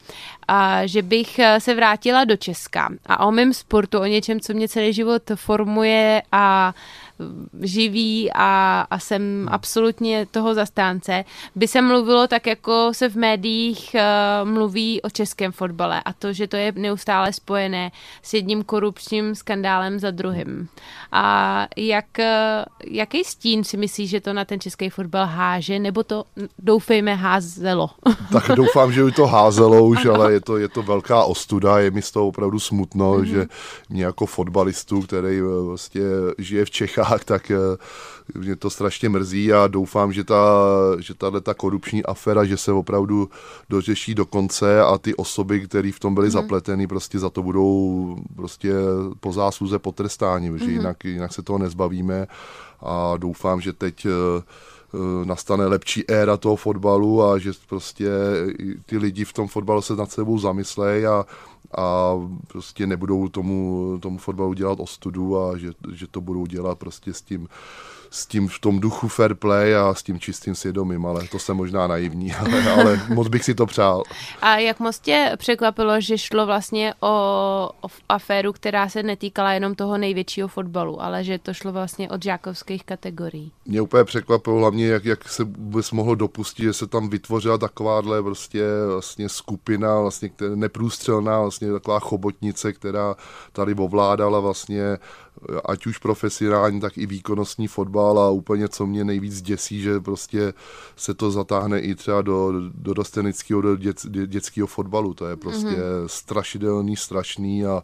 a 0.48 0.86
že 0.86 1.02
bych 1.02 1.40
se 1.60 1.76
vrátila 1.76 2.24
do 2.24 2.38
Česka 2.38 2.90
a 3.06 3.26
o 3.26 3.32
mém 3.32 3.54
sportu, 3.54 4.00
o 4.00 4.06
něčem, 4.06 4.40
co 4.40 4.54
mě 4.54 4.68
celý 4.68 4.94
život 4.94 5.24
formuje 5.36 6.22
a 6.32 6.74
živý 7.62 8.30
a, 8.34 8.82
a 8.90 9.00
jsem 9.00 9.48
absolutně 9.52 10.28
toho 10.32 10.54
zastánce, 10.54 11.26
by 11.56 11.68
se 11.68 11.82
mluvilo 11.82 12.28
tak, 12.28 12.48
jako 12.48 12.90
se 12.92 13.10
v 13.10 13.16
médiích 13.16 13.96
uh, 13.96 14.50
mluví 14.50 15.02
o 15.02 15.10
českém 15.10 15.52
fotbale 15.52 16.02
a 16.06 16.14
to, 16.14 16.34
že 16.34 16.48
to 16.48 16.56
je 16.56 16.72
neustále 16.76 17.34
spojené 17.34 17.92
s 18.22 18.34
jedním 18.34 18.64
korupčním 18.64 19.36
skandálem 19.36 20.00
za 20.00 20.12
druhým. 20.12 20.68
A 21.12 21.68
jak, 21.78 22.20
eh, 22.20 22.66
jaký 22.84 23.24
stín 23.24 23.64
si 23.64 23.78
myslíš, 23.78 24.10
že 24.10 24.22
to 24.22 24.34
na 24.34 24.46
ten 24.46 24.60
český 24.60 24.90
fotbal 24.90 25.26
háže, 25.26 25.80
nebo 25.80 26.04
to 26.04 26.24
doufejme 26.60 27.16
házelo? 27.16 27.90
Tak 28.32 28.52
doufám, 28.56 28.92
že 28.92 29.12
to 29.12 29.28
házelo 29.28 29.86
už, 29.86 30.06
ano. 30.06 30.14
ale 30.16 30.34
je 30.34 30.42
to, 30.42 30.58
je 30.58 30.70
to 30.70 30.84
velká 30.84 31.24
ostuda, 31.24 31.80
je 31.80 31.92
mi 31.92 32.02
z 32.02 32.12
toho 32.12 32.28
opravdu 32.28 32.60
smutno, 32.60 33.14
mm-hmm. 33.14 33.24
že 33.24 33.48
mě 33.90 34.06
jako 34.06 34.26
fotbalistu, 34.26 35.02
který 35.02 35.40
eh, 35.40 35.66
vlastně 35.66 36.02
žije 36.38 36.66
v 36.66 36.72
Čechách, 36.72 37.05
tak 37.26 37.52
mě 38.34 38.56
to 38.56 38.70
strašně 38.70 39.10
mrzí 39.10 39.54
a 39.54 39.68
doufám, 39.68 40.14
že 40.14 40.24
ta, 40.24 40.46
že 41.00 41.14
tahle 41.14 41.42
ta 41.42 41.54
korupční 41.54 42.04
afera, 42.04 42.46
že 42.46 42.58
se 42.58 42.72
opravdu 42.72 43.30
dořeší 43.70 44.16
do 44.16 44.26
konce 44.26 44.82
a 44.82 44.98
ty 44.98 45.16
osoby, 45.16 45.60
které 45.60 45.92
v 45.92 46.00
tom 46.00 46.16
byly 46.16 46.28
mm-hmm. 46.28 46.32
zapleteny, 46.32 46.88
prostě 46.88 47.20
za 47.20 47.30
to 47.30 47.44
budou 47.44 48.18
prostě 48.36 48.74
po 49.20 49.32
zásluze 49.32 49.80
potrestáni, 49.80 50.52
mm-hmm. 50.52 50.66
že 50.66 50.72
jinak, 50.72 51.06
jinak 51.06 51.34
se 51.34 51.42
toho 51.42 51.60
nezbavíme 51.60 52.28
a 52.82 53.18
doufám, 53.18 53.62
že 53.62 53.74
teď 53.74 54.06
eh, 54.06 54.10
eh, 54.94 55.26
nastane 55.26 55.66
lepší 55.68 56.10
éra 56.10 56.38
toho 56.38 56.56
fotbalu 56.56 57.24
a 57.24 57.40
že 57.40 57.52
prostě 57.70 58.10
ty 58.86 58.98
lidi 58.98 59.26
v 59.26 59.34
tom 59.34 59.48
fotbalu 59.48 59.82
se 59.82 59.96
nad 59.96 60.12
sebou 60.12 60.40
zamyslejí 60.40 61.06
a, 61.06 61.26
a 61.78 62.14
prostě 62.48 62.88
nebudou 62.88 63.28
tomu, 63.28 63.98
tomu 64.02 64.18
fotbalu 64.18 64.54
dělat 64.54 64.80
ostudu 64.80 65.40
a 65.40 65.58
že, 65.58 65.72
že 65.94 66.08
to 66.08 66.22
budou 66.22 66.46
dělat 66.46 66.78
prostě 66.78 67.14
s 67.14 67.22
tím 67.22 67.48
s 68.16 68.26
tím 68.26 68.48
v 68.48 68.60
tom 68.60 68.80
duchu 68.80 69.08
fair 69.08 69.36
play 69.36 69.76
a 69.76 69.94
s 69.94 70.04
tím 70.04 70.20
čistým 70.20 70.56
svědomím, 70.56 71.06
ale 71.06 71.28
to 71.28 71.40
jsem 71.40 71.58
možná 71.58 71.88
naivní, 71.88 72.34
ale, 72.40 72.74
ale 72.74 73.02
moc 73.14 73.28
bych 73.28 73.44
si 73.44 73.56
to 73.56 73.66
přál. 73.66 74.04
A 74.42 74.58
jak 74.58 74.80
moc 74.80 75.00
tě 75.00 75.32
překvapilo, 75.38 76.02
že 76.02 76.18
šlo 76.18 76.46
vlastně 76.46 76.94
o, 77.00 77.10
o 77.82 77.88
aféru, 78.10 78.54
která 78.54 78.90
se 78.90 79.04
netýkala 79.04 79.54
jenom 79.54 79.76
toho 79.76 79.98
největšího 79.98 80.48
fotbalu, 80.48 81.02
ale 81.02 81.24
že 81.24 81.38
to 81.38 81.54
šlo 81.54 81.72
vlastně 81.72 82.10
od 82.10 82.24
žákovských 82.24 82.84
kategorií? 82.84 83.52
Mě 83.66 83.82
úplně 83.82 84.04
překvapilo 84.04 84.58
hlavně, 84.58 84.88
jak, 84.88 85.06
jak 85.06 85.30
se 85.30 85.44
vůbec 85.44 85.92
mohlo 85.92 86.16
dopustit, 86.16 86.64
že 86.64 86.74
se 86.74 86.88
tam 86.88 87.10
vytvořila 87.10 87.58
takováhle 87.58 88.24
prostě 88.24 88.64
vlastně 88.88 89.30
skupina, 89.30 90.00
vlastně 90.00 90.30
neprůstřelná, 90.56 91.42
vlastně 91.42 91.72
taková 91.72 92.00
chobotnice, 92.00 92.74
která 92.74 93.16
tady 93.52 93.74
ovládala 93.74 94.40
vlastně 94.40 94.98
ať 95.66 95.86
už 95.86 95.98
profesionální, 95.98 96.80
tak 96.80 96.98
i 96.98 97.06
výkonnostní 97.06 97.68
fotbal 97.68 98.20
a 98.20 98.30
úplně 98.30 98.68
co 98.68 98.86
mě 98.86 99.04
nejvíc 99.04 99.42
děsí, 99.42 99.82
že 99.82 100.00
prostě 100.00 100.54
se 100.96 101.14
to 101.14 101.32
zatáhne 101.32 101.80
i 101.80 101.96
třeba 101.96 102.22
do, 102.22 102.54
do 102.74 102.94
do 103.62 103.76
dět, 103.76 104.06
dětského 104.26 104.68
fotbalu. 104.68 105.14
To 105.14 105.28
je 105.28 105.36
prostě 105.36 105.68
mm-hmm. 105.68 106.06
strašidelný, 106.08 106.96
strašný 106.96 107.66
a 107.66 107.84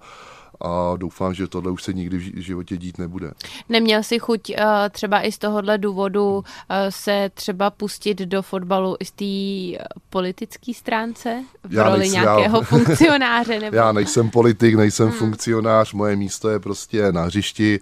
a 0.61 0.93
doufám, 0.97 1.33
že 1.33 1.47
tohle 1.47 1.71
už 1.71 1.83
se 1.83 1.93
nikdy 1.93 2.17
v 2.17 2.41
životě 2.41 2.77
dít 2.77 2.97
nebude. 2.97 3.31
Neměl 3.69 4.03
si 4.03 4.19
chuť 4.19 4.49
uh, 4.49 4.65
třeba 4.91 5.21
i 5.21 5.31
z 5.31 5.37
tohohle 5.37 5.77
důvodu 5.77 6.35
uh, 6.37 6.43
se 6.89 7.31
třeba 7.33 7.69
pustit 7.69 8.17
do 8.17 8.41
fotbalu 8.41 8.95
i 8.99 9.05
z 9.05 9.11
té 9.11 9.83
politické 10.09 10.73
stránce 10.73 11.43
v 11.63 11.73
já 11.73 11.83
roli 11.83 11.99
nejsem, 11.99 12.21
nějakého 12.21 12.57
já, 12.57 12.63
funkcionáře? 12.63 13.59
Nebo... 13.59 13.75
Já 13.77 13.91
nejsem 13.91 14.29
politik, 14.29 14.75
nejsem 14.75 15.09
hmm. 15.09 15.17
funkcionář, 15.17 15.93
moje 15.93 16.15
místo 16.15 16.49
je 16.49 16.59
prostě 16.59 17.11
na 17.11 17.21
hřišti. 17.21 17.79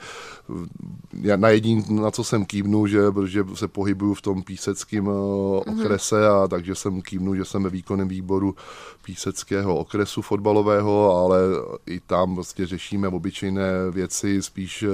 Já 1.21 1.35
na 1.37 1.49
jediný, 1.49 1.85
na 1.89 2.11
co 2.11 2.23
jsem 2.23 2.45
kývnu, 2.45 2.87
že, 2.87 2.99
že 3.25 3.43
se 3.53 3.67
pohybuju 3.67 4.13
v 4.13 4.21
tom 4.21 4.43
píseckém 4.43 5.07
uh, 5.07 5.13
okrese 5.57 6.27
a 6.27 6.47
takže 6.47 6.75
jsem 6.75 7.01
kývnu, 7.01 7.35
že 7.35 7.45
jsem 7.45 7.63
ve 7.63 7.69
výkonném 7.69 8.07
výboru 8.07 8.55
píseckého 9.05 9.77
okresu 9.77 10.21
fotbalového, 10.21 11.15
ale 11.15 11.39
i 11.85 11.99
tam 11.99 12.43
vlastně 12.59 12.77
řešíme 12.77 13.07
obyčejné 13.07 13.91
věci, 13.91 14.41
spíš 14.41 14.85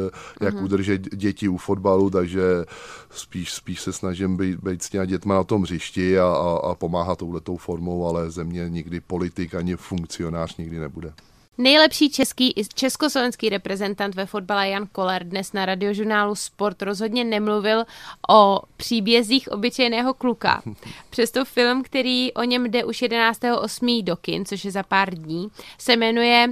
jak 0.41 0.55
mm-hmm. 0.55 0.63
udržet 0.63 1.15
děti 1.15 1.47
u 1.47 1.57
fotbalu, 1.57 2.09
takže 2.09 2.65
spíš, 3.09 3.53
spíš 3.53 3.81
se 3.81 3.93
snažím 3.93 4.37
být, 4.37 4.59
být 4.59 4.83
s 4.83 4.89
těma 4.89 5.05
dětma 5.05 5.35
na 5.35 5.43
tom 5.43 5.63
hřišti 5.63 6.19
a, 6.19 6.25
a, 6.25 6.71
a 6.71 6.75
pomáhat 6.75 7.19
touhletou 7.19 7.57
formou, 7.57 8.07
ale 8.07 8.31
země 8.31 8.69
nikdy 8.69 8.99
politik 8.99 9.55
ani 9.55 9.75
funkcionář 9.75 10.57
nikdy 10.57 10.79
nebude. 10.79 11.13
Nejlepší 11.57 12.09
český 12.09 12.51
i 12.55 12.65
československý 12.65 13.49
reprezentant 13.49 14.15
ve 14.15 14.25
fotbale 14.25 14.69
Jan 14.69 14.87
Koller 14.91 15.23
dnes 15.23 15.53
na 15.53 15.65
radiožurnálu 15.65 16.35
Sport 16.35 16.81
rozhodně 16.81 17.23
nemluvil 17.23 17.85
o 18.29 18.61
příbězích 18.77 19.51
obyčejného 19.51 20.13
kluka. 20.13 20.61
Přesto 21.09 21.45
film, 21.45 21.83
který 21.83 22.33
o 22.33 22.43
něm 22.43 22.65
jde 22.65 22.83
už 22.83 23.01
11.8. 23.01 24.03
do 24.03 24.15
kin, 24.15 24.45
což 24.45 24.65
je 24.65 24.71
za 24.71 24.83
pár 24.83 25.15
dní, 25.15 25.47
se 25.77 25.95
jmenuje 25.95 26.47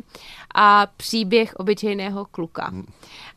a 0.56 0.88
Příběh 0.98 1.56
obyčejného 1.56 2.26
kluka. 2.26 2.74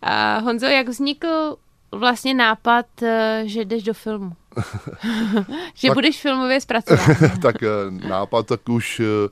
A 0.02 0.38
Honzo, 0.38 0.66
jak 0.66 0.88
vznikl 0.88 1.56
vlastně 1.92 2.34
nápad, 2.34 2.86
eh, 3.02 3.42
že 3.44 3.64
jdeš 3.64 3.82
do 3.82 3.94
filmu? 3.94 4.32
že 5.74 5.88
tak, 5.88 5.94
budeš 5.94 6.20
filmově 6.20 6.60
zpracovat? 6.60 7.00
tak 7.42 7.62
eh, 7.62 7.68
nápad 8.08 8.46
tak 8.46 8.68
už 8.68 9.00
eh, 9.00 9.28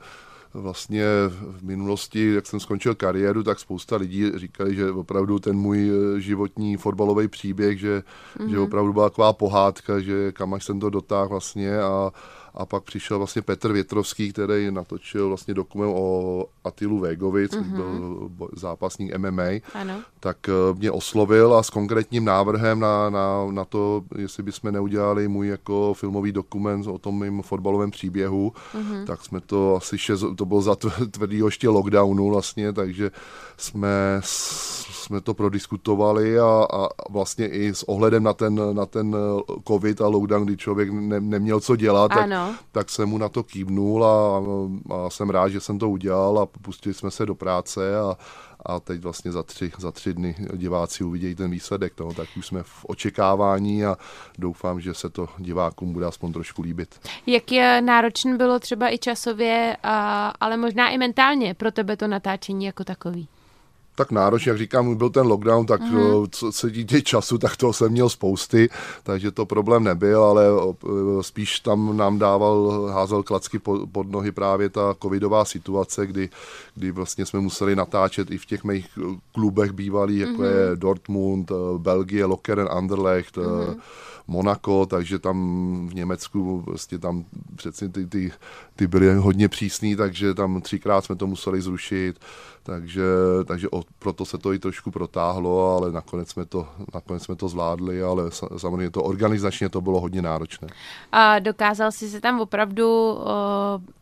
vlastně 0.55 1.05
v 1.29 1.62
minulosti, 1.62 2.35
jak 2.35 2.47
jsem 2.47 2.61
skončil 2.61 2.95
kariéru, 2.95 3.43
tak 3.43 3.61
spousta 3.61 3.97
lidí 3.97 4.33
říkali, 4.35 4.75
že 4.75 4.90
opravdu 4.90 5.38
ten 5.38 5.57
můj 5.57 5.90
eh, 5.90 6.21
životní 6.21 6.77
fotbalový 6.77 7.29
příběh, 7.29 7.79
že, 7.79 7.99
mm-hmm. 7.99 8.49
že 8.49 8.57
mhm. 8.57 8.64
opravdu 8.64 8.93
byla 8.93 9.11
taková 9.11 9.33
pohádka, 9.33 10.01
že 10.01 10.33
kam 10.33 10.55
až 10.55 10.64
jsem 10.64 10.81
to 10.81 10.90
dotáhl 10.90 11.29
vlastně 11.29 11.81
a 11.81 12.12
a 12.55 12.67
pak 12.67 12.83
přišel 12.83 13.19
vlastně 13.19 13.43
Petr 13.43 13.73
Větrovský, 13.73 14.33
který 14.33 14.71
natočil 14.71 15.29
vlastně 15.29 15.55
dokument 15.55 15.93
o 15.97 16.45
Atilu 16.64 16.99
Végovi, 16.99 17.49
což 17.49 17.67
mm-hmm. 17.67 17.77
byl 18.29 18.51
zápasník 18.57 19.17
MMA, 19.17 19.61
ano. 19.75 19.95
tak 20.21 20.49
eh, 20.49 20.53
mě 20.79 20.90
oslovil 20.90 21.55
a 21.55 21.62
s 21.62 21.71
konkrétním 21.71 22.25
návrhem 22.25 22.81
na, 22.81 23.11
na, 23.11 23.47
na 23.51 23.64
to, 23.64 24.03
jestli 24.19 24.43
bychom 24.43 24.73
neudělali 24.73 25.29
můj 25.29 25.49
jako 25.49 25.95
filmový 25.95 26.33
dokument 26.33 26.87
o 26.87 26.99
tom 26.99 27.21
mým 27.21 27.43
fotbalovém 27.43 27.90
příběhu, 27.90 28.53
mm-hmm. 28.75 29.05
tak 29.05 29.25
jsme 29.25 29.40
to 29.40 29.77
asi 29.77 29.99
šest, 29.99 30.25
to 30.37 30.45
bylo 30.45 30.62
za 30.62 30.77
tvrdýho 31.11 31.49
ještě 31.49 31.69
lockdownu 31.69 32.31
vlastně, 32.31 32.73
takže 32.73 33.11
jsme, 33.57 34.21
jsme 34.23 35.21
to 35.21 35.35
prodiskutovali 35.35 36.38
a, 36.38 36.67
a 36.73 36.88
vlastně 37.11 37.49
i 37.49 37.75
s 37.75 37.83
ohledem 37.83 38.23
na 38.23 38.33
ten, 38.33 38.61
na 38.73 38.87
ten 38.87 39.17
covid 39.69 40.01
a 40.01 40.09
lockdown, 40.09 40.45
kdy 40.45 40.57
člověk 40.57 40.90
ne, 40.93 41.21
neměl 41.21 41.61
co 41.61 41.77
dělat, 41.77 42.12
ano. 42.12 42.21
tak 42.21 42.43
tak 42.72 42.90
jsem 42.90 43.09
mu 43.09 43.18
na 43.18 43.28
to 43.28 43.42
kývnul 43.42 44.04
a, 44.04 44.42
a 44.94 45.11
jsem 45.11 45.30
rád, 45.30 45.48
že 45.48 45.61
jsem 45.61 45.78
to 45.78 45.90
udělal 45.90 46.38
a 46.38 46.46
pustili 46.46 46.94
jsme 46.94 47.11
se 47.11 47.26
do 47.26 47.35
práce 47.35 47.98
a, 48.00 48.16
a 48.66 48.80
teď 48.80 49.00
vlastně 49.00 49.33
za 49.33 49.42
tři, 49.42 49.72
za 49.78 49.92
tři 49.92 50.14
dny 50.14 50.35
diváci 50.54 51.04
uvidějí 51.04 51.35
ten 51.35 51.50
výsledek, 51.50 51.92
no, 52.00 52.14
tak 52.14 52.28
už 52.37 52.46
jsme 52.46 52.62
v 52.62 52.85
očekávání 52.88 53.85
a 53.85 53.96
doufám, 54.38 54.80
že 54.80 54.94
se 54.94 55.11
to 55.11 55.28
divákům 55.38 55.92
bude 55.92 56.07
aspoň 56.07 56.33
trošku 56.33 56.62
líbit. 56.62 57.00
Jak 57.26 57.52
je 57.52 57.80
náročné 57.80 58.37
bylo 58.37 58.59
třeba 58.59 58.94
i 58.94 58.98
časově, 58.98 59.76
a, 59.83 60.28
ale 60.40 60.57
možná 60.57 60.88
i 60.88 60.98
mentálně 60.98 61.54
pro 61.54 61.72
tebe 61.72 61.96
to 61.96 62.09
natáčení 62.09 62.64
jako 62.64 62.85
takový? 62.85 63.28
Tak 63.94 64.11
náročně, 64.11 64.50
jak 64.50 64.59
říkám, 64.59 64.94
byl 64.94 65.11
ten 65.11 65.26
lockdown, 65.26 65.66
tak 65.66 65.83
mm-hmm. 65.83 66.28
co 66.30 66.52
se 66.52 66.70
týče 66.70 67.02
času, 67.02 67.38
tak 67.38 67.57
toho 67.57 67.72
jsem 67.72 67.92
měl 67.92 68.09
spousty, 68.09 68.68
takže 69.02 69.30
to 69.30 69.46
problém 69.46 69.85
nebyl, 69.85 70.24
ale 70.24 70.44
spíš 71.20 71.61
tam 71.61 71.96
nám 71.96 72.18
dával, 72.18 72.87
házel 72.92 73.22
klacky 73.22 73.59
pod 73.92 74.11
nohy 74.11 74.33
právě 74.33 74.68
ta 74.68 74.94
covidová 75.02 75.44
situace, 75.44 76.07
kdy, 76.07 76.28
kdy 76.74 76.90
vlastně 76.90 77.26
jsme 77.26 77.40
museli 77.40 77.76
natáčet 77.76 78.30
i 78.30 78.38
v 78.38 78.46
těch 78.46 78.64
mých 78.64 78.98
klubech 79.33 79.72
bývalých, 79.72 80.20
jako 80.20 80.42
mm-hmm. 80.42 80.70
je 80.70 80.76
Dortmund, 80.76 81.50
eh, 81.50 81.54
Belgie, 81.78 82.24
Lokeren, 82.24 82.68
Anderlecht, 82.70 83.37
mm-hmm 83.37 83.76
Monako, 84.26 84.87
takže 84.87 85.18
tam 85.18 85.88
v 85.88 85.94
Německu 85.94 86.61
vlastně 86.61 86.98
tam 86.98 87.24
přeci 87.57 87.88
ty, 87.88 88.07
ty, 88.07 88.33
ty 88.77 88.87
byly 88.87 89.15
hodně 89.15 89.49
přísný, 89.49 89.97
takže 89.97 90.35
tam 90.35 90.61
třikrát 90.61 91.05
jsme 91.05 91.17
to 91.17 91.27
museli 91.27 91.61
zrušit, 91.61 92.19
takže, 92.63 93.03
takže 93.45 93.69
o, 93.71 93.83
proto 93.99 94.25
se 94.25 94.39
to 94.39 94.53
i 94.53 94.59
trošku 94.59 94.91
protáhlo, 94.91 95.77
ale 95.77 95.93
nakonec 95.93 96.31
jsme 96.31 96.45
to, 96.45 96.69
nakonec 96.95 97.23
jsme 97.23 97.37
to 97.37 97.49
zvládli, 97.49 98.03
ale 98.03 98.31
samozřejmě 98.57 98.91
to 98.91 99.03
organizačně 99.03 99.69
to 99.69 99.81
bylo 99.81 100.01
hodně 100.01 100.23
náročné. 100.23 100.69
A 101.13 101.39
dokázal 101.39 101.93
jsi 101.93 102.09
se 102.09 102.21
tam 102.21 102.41
opravdu 102.41 103.13
uh, 103.13 103.23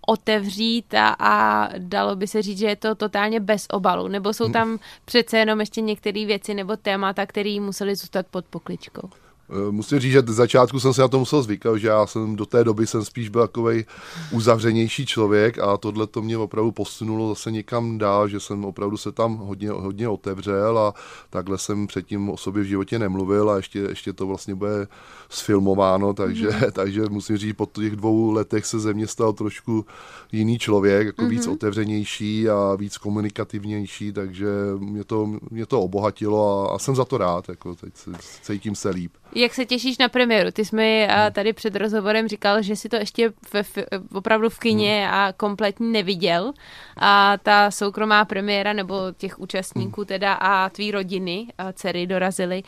otevřít 0.07 0.95
a, 0.95 1.09
a 1.09 1.69
dalo 1.79 2.17
by 2.17 2.27
se 2.27 2.43
říct, 2.43 2.59
že 2.59 2.67
je 2.67 2.77
to 2.77 2.95
totálně 2.95 3.41
bez 3.41 3.67
obalu, 3.73 4.09
nebo 4.09 4.33
jsou 4.33 4.49
hm. 4.49 4.53
tam 4.53 4.79
přece 5.05 5.39
jenom 5.39 5.61
ještě 5.61 5.81
některé 5.81 6.27
věci 6.27 6.55
nebo 6.55 6.77
témata, 6.77 7.27
které 7.27 7.61
museli 7.61 7.97
zůstat 7.97 8.27
pod 8.31 8.45
pokličkou? 8.45 9.11
Eh, 9.53 9.71
musím 9.73 9.99
říct, 9.99 10.13
že 10.13 10.21
z 10.21 10.31
začátku 10.31 10.81
jsem 10.81 10.95
se 10.95 11.01
na 11.01 11.09
to 11.09 11.19
musel 11.19 11.43
zvykat, 11.43 11.77
že 11.77 11.89
já 11.89 12.07
jsem 12.07 12.37
do 12.37 12.47
té 12.47 12.65
doby 12.65 12.87
jsem 12.87 13.05
spíš 13.05 13.29
byl 13.29 13.41
takový 13.41 13.85
uzavřenější 14.31 15.07
člověk 15.07 15.59
a 15.59 15.77
tohle 15.77 16.07
to 16.07 16.23
mě 16.23 16.39
opravdu 16.39 16.73
posunulo 16.73 17.29
zase 17.29 17.51
někam 17.51 17.99
dál, 17.99 18.29
že 18.29 18.41
jsem 18.41 18.65
opravdu 18.65 18.97
se 18.97 19.13
tam 19.13 19.37
hodně, 19.37 19.71
hodně 19.71 20.09
otevřel 20.09 20.79
a 20.79 20.95
takhle 21.31 21.59
jsem 21.59 21.87
předtím 21.87 22.31
o 22.31 22.37
sobě 22.37 22.63
v 22.63 22.67
životě 22.67 22.99
nemluvil 22.99 23.51
a 23.51 23.57
ještě, 23.57 23.79
ještě 23.79 24.13
to 24.13 24.27
vlastně 24.27 24.55
bude 24.55 24.89
sfilmováno, 25.29 26.15
takže, 26.15 26.49
mm-hmm. 26.49 26.71
takže 26.73 27.03
musím 27.11 27.37
říct, 27.37 27.57
po 27.57 27.67
těch 27.67 27.97
dvou 27.97 28.31
letech 28.31 28.67
se 28.67 28.81
ze 28.81 28.95
mě 28.95 29.07
stal 29.07 29.33
trošku 29.33 29.87
jiný 30.33 30.59
člověk, 30.59 31.07
jako 31.07 31.23
mm-hmm. 31.23 31.29
víc 31.29 31.47
mhm. 31.47 31.55
otevřenější 31.55 32.49
a 32.49 32.75
víc 32.75 32.99
komunikativnější, 32.99 34.13
takže 34.13 34.49
mě 34.79 35.05
to, 35.05 35.33
mě 35.51 35.67
to 35.67 35.81
obohatilo 35.81 36.71
a, 36.71 36.75
a 36.75 36.79
jsem 36.79 36.97
za 36.97 37.05
to 37.05 37.19
rád, 37.19 37.49
jako 37.49 37.75
teď 37.75 37.97
se, 37.97 38.11
cítím 38.43 38.75
se 38.75 38.91
líp. 38.91 39.13
Jak 39.43 39.55
se 39.55 39.67
těšíš 39.67 39.99
na 39.99 40.09
premiéru? 40.09 40.51
Ty 40.51 40.65
jsi 40.65 40.77
mi 40.77 41.09
hmm. 41.11 41.33
tady 41.33 41.53
před 41.53 41.77
rozhovorem 41.77 42.29
říkal, 42.29 42.63
že 42.63 42.77
si 42.77 42.89
to 42.89 42.97
ještě 42.97 43.31
v, 43.31 43.63
v, 43.63 43.79
opravdu 44.15 44.49
v 44.49 44.59
kině 44.59 45.07
hmm. 45.07 45.15
a 45.15 45.33
kompletně 45.33 45.87
neviděl. 45.87 46.53
A 46.97 47.37
ta 47.43 47.71
soukromá 47.71 48.25
premiéra 48.25 48.73
nebo 48.73 48.97
těch 49.17 49.39
účastníků 49.41 50.01
hmm. 50.01 50.07
teda 50.07 50.33
a 50.33 50.69
tvý 50.69 50.91
rodiny, 50.91 51.47
a 51.59 51.73
dcery 51.73 52.07
dorazily, 52.07 52.63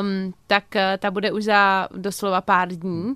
um, 0.00 0.34
tak 0.46 0.76
eh, 0.76 0.98
ta 1.00 1.10
bude 1.10 1.32
už 1.32 1.44
za 1.44 1.88
doslova 1.92 2.40
pár 2.40 2.68
dní. 2.68 3.04
Uh, 3.04 3.14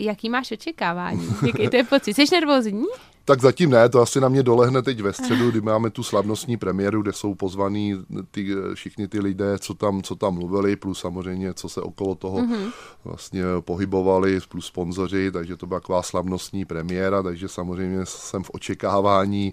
jaký 0.00 0.28
máš 0.28 0.52
očekávání? 0.52 1.28
Jaký 1.46 1.68
to 1.68 1.76
je 1.76 1.84
pocit? 1.84 2.14
Jsi 2.14 2.24
nervózní? 2.32 2.84
Tak 3.30 3.40
zatím 3.40 3.70
ne, 3.70 3.88
to 3.88 4.00
asi 4.00 4.20
na 4.20 4.28
mě 4.28 4.42
dolehne 4.42 4.82
teď 4.82 5.00
ve 5.00 5.12
středu, 5.12 5.50
kdy 5.50 5.60
máme 5.60 5.90
tu 5.90 6.02
slavnostní 6.02 6.56
premiéru, 6.56 7.02
kde 7.02 7.12
jsou 7.12 7.34
pozvaní 7.34 8.04
ty, 8.30 8.46
všichni 8.74 9.08
ty 9.08 9.20
lidé, 9.20 9.58
co 9.58 9.74
tam, 9.74 10.02
co 10.02 10.14
tam 10.14 10.34
mluvili, 10.34 10.76
plus 10.76 11.00
samozřejmě, 11.00 11.54
co 11.54 11.68
se 11.68 11.80
okolo 11.80 12.14
toho 12.14 12.38
mm-hmm. 12.38 12.72
vlastně 13.04 13.42
pohybovali, 13.60 14.40
plus 14.48 14.66
sponzoři, 14.66 15.32
takže 15.32 15.56
to 15.56 15.66
byla 15.66 15.80
taková 15.80 16.02
slavnostní 16.02 16.64
premiéra, 16.64 17.22
takže 17.22 17.48
samozřejmě 17.48 18.00
jsem 18.04 18.42
v 18.42 18.50
očekávání, 18.50 19.52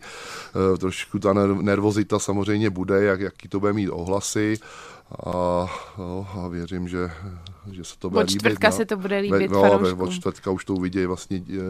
eh, 0.74 0.78
trošku 0.78 1.20
ta 1.20 1.34
nervozita 1.62 2.20
samozřejmě 2.20 2.70
bude, 2.70 3.04
jak, 3.04 3.20
jaký 3.20 3.48
to 3.48 3.60
bude 3.60 3.74
mít 3.74 3.90
ohlasy 3.90 4.60
a, 5.12 5.68
no, 5.98 6.28
a 6.34 6.48
věřím, 6.48 6.88
že, 6.88 7.12
že 7.72 7.84
se 7.84 7.98
to 8.00 8.10
bude 8.10 8.22
líbit. 8.22 8.36
Od 8.36 8.40
čtvrtka 8.40 8.68
no. 8.68 8.76
se 8.76 8.86
to 8.86 8.98
bude 8.98 9.20
líbit 9.20 9.52
ve, 9.52 9.70
no, 9.70 9.80
ve, 9.80 9.94
Od 9.94 10.12
čtvrtka 10.12 10.52
už 10.52 10.66
to 10.66 10.74
uvidí 10.74 11.06
vlastně 11.06 11.42
eh, 11.50 11.62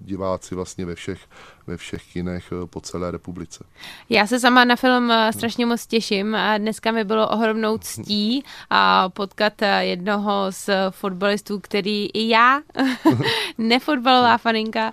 diváci 0.00 0.54
vlastně 0.54 0.86
ve 0.86 0.94
všech, 0.94 1.20
ve 1.66 1.76
všech 1.76 2.02
kinech 2.12 2.52
eh, 2.52 2.66
po 2.66 2.80
celé 2.80 3.10
republice. 3.10 3.64
Já 4.08 4.26
se 4.26 4.40
sama 4.40 4.64
na 4.64 4.76
film 4.76 5.10
eh, 5.10 5.32
strašně 5.32 5.66
moc 5.66 5.86
těším 5.86 6.34
a 6.34 6.58
dneska 6.58 6.92
mi 6.92 7.04
bylo 7.04 7.28
ohromnou 7.28 7.78
ctí 7.78 8.44
a 8.70 9.08
potkat 9.08 9.52
jednoho 9.80 10.46
z 10.50 10.70
fotbalistů, 10.90 11.60
který 11.60 12.06
i 12.06 12.28
já, 12.28 12.60
nefotbalová 13.58 14.38
faninka, 14.38 14.92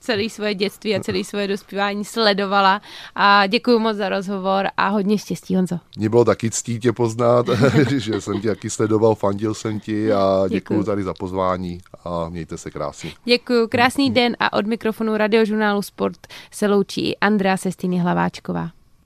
celý 0.00 0.30
svoje 0.30 0.54
dětství 0.54 0.96
a 0.96 1.00
celý 1.00 1.24
svoje 1.24 1.48
dospívání 1.48 2.04
sledovala. 2.04 2.82
A 3.14 3.46
děkuji 3.46 3.78
moc 3.78 3.96
za 3.96 4.08
rozhovor 4.08 4.68
a 4.76 4.88
hodně 4.88 5.18
štěstí, 5.18 5.56
Honzo. 5.56 5.78
Mně 5.96 6.08
bylo 6.08 6.24
taky 6.24 6.50
ctí 6.50 6.61
tě 6.62 6.92
poznat, 6.92 7.46
že 7.96 8.20
jsem 8.20 8.40
tě 8.40 8.48
taky 8.48 8.70
sledoval, 8.70 9.14
fandil 9.14 9.54
jsem 9.54 9.80
ti 9.80 10.12
a 10.12 10.44
děkuji 10.48 10.84
tady 10.84 11.02
za 11.02 11.14
pozvání 11.14 11.80
a 12.04 12.28
mějte 12.28 12.58
se 12.58 12.70
krásně. 12.70 13.12
Děkuji, 13.24 13.68
krásný 13.68 14.10
den 14.10 14.36
a 14.40 14.52
od 14.52 14.66
mikrofonu 14.66 15.16
radiožurnálu 15.16 15.82
Sport 15.82 16.26
se 16.50 16.66
loučí 16.66 17.18
Andrea 17.18 17.56
Sestýny 17.56 17.98
Hlaváčková. 17.98 18.81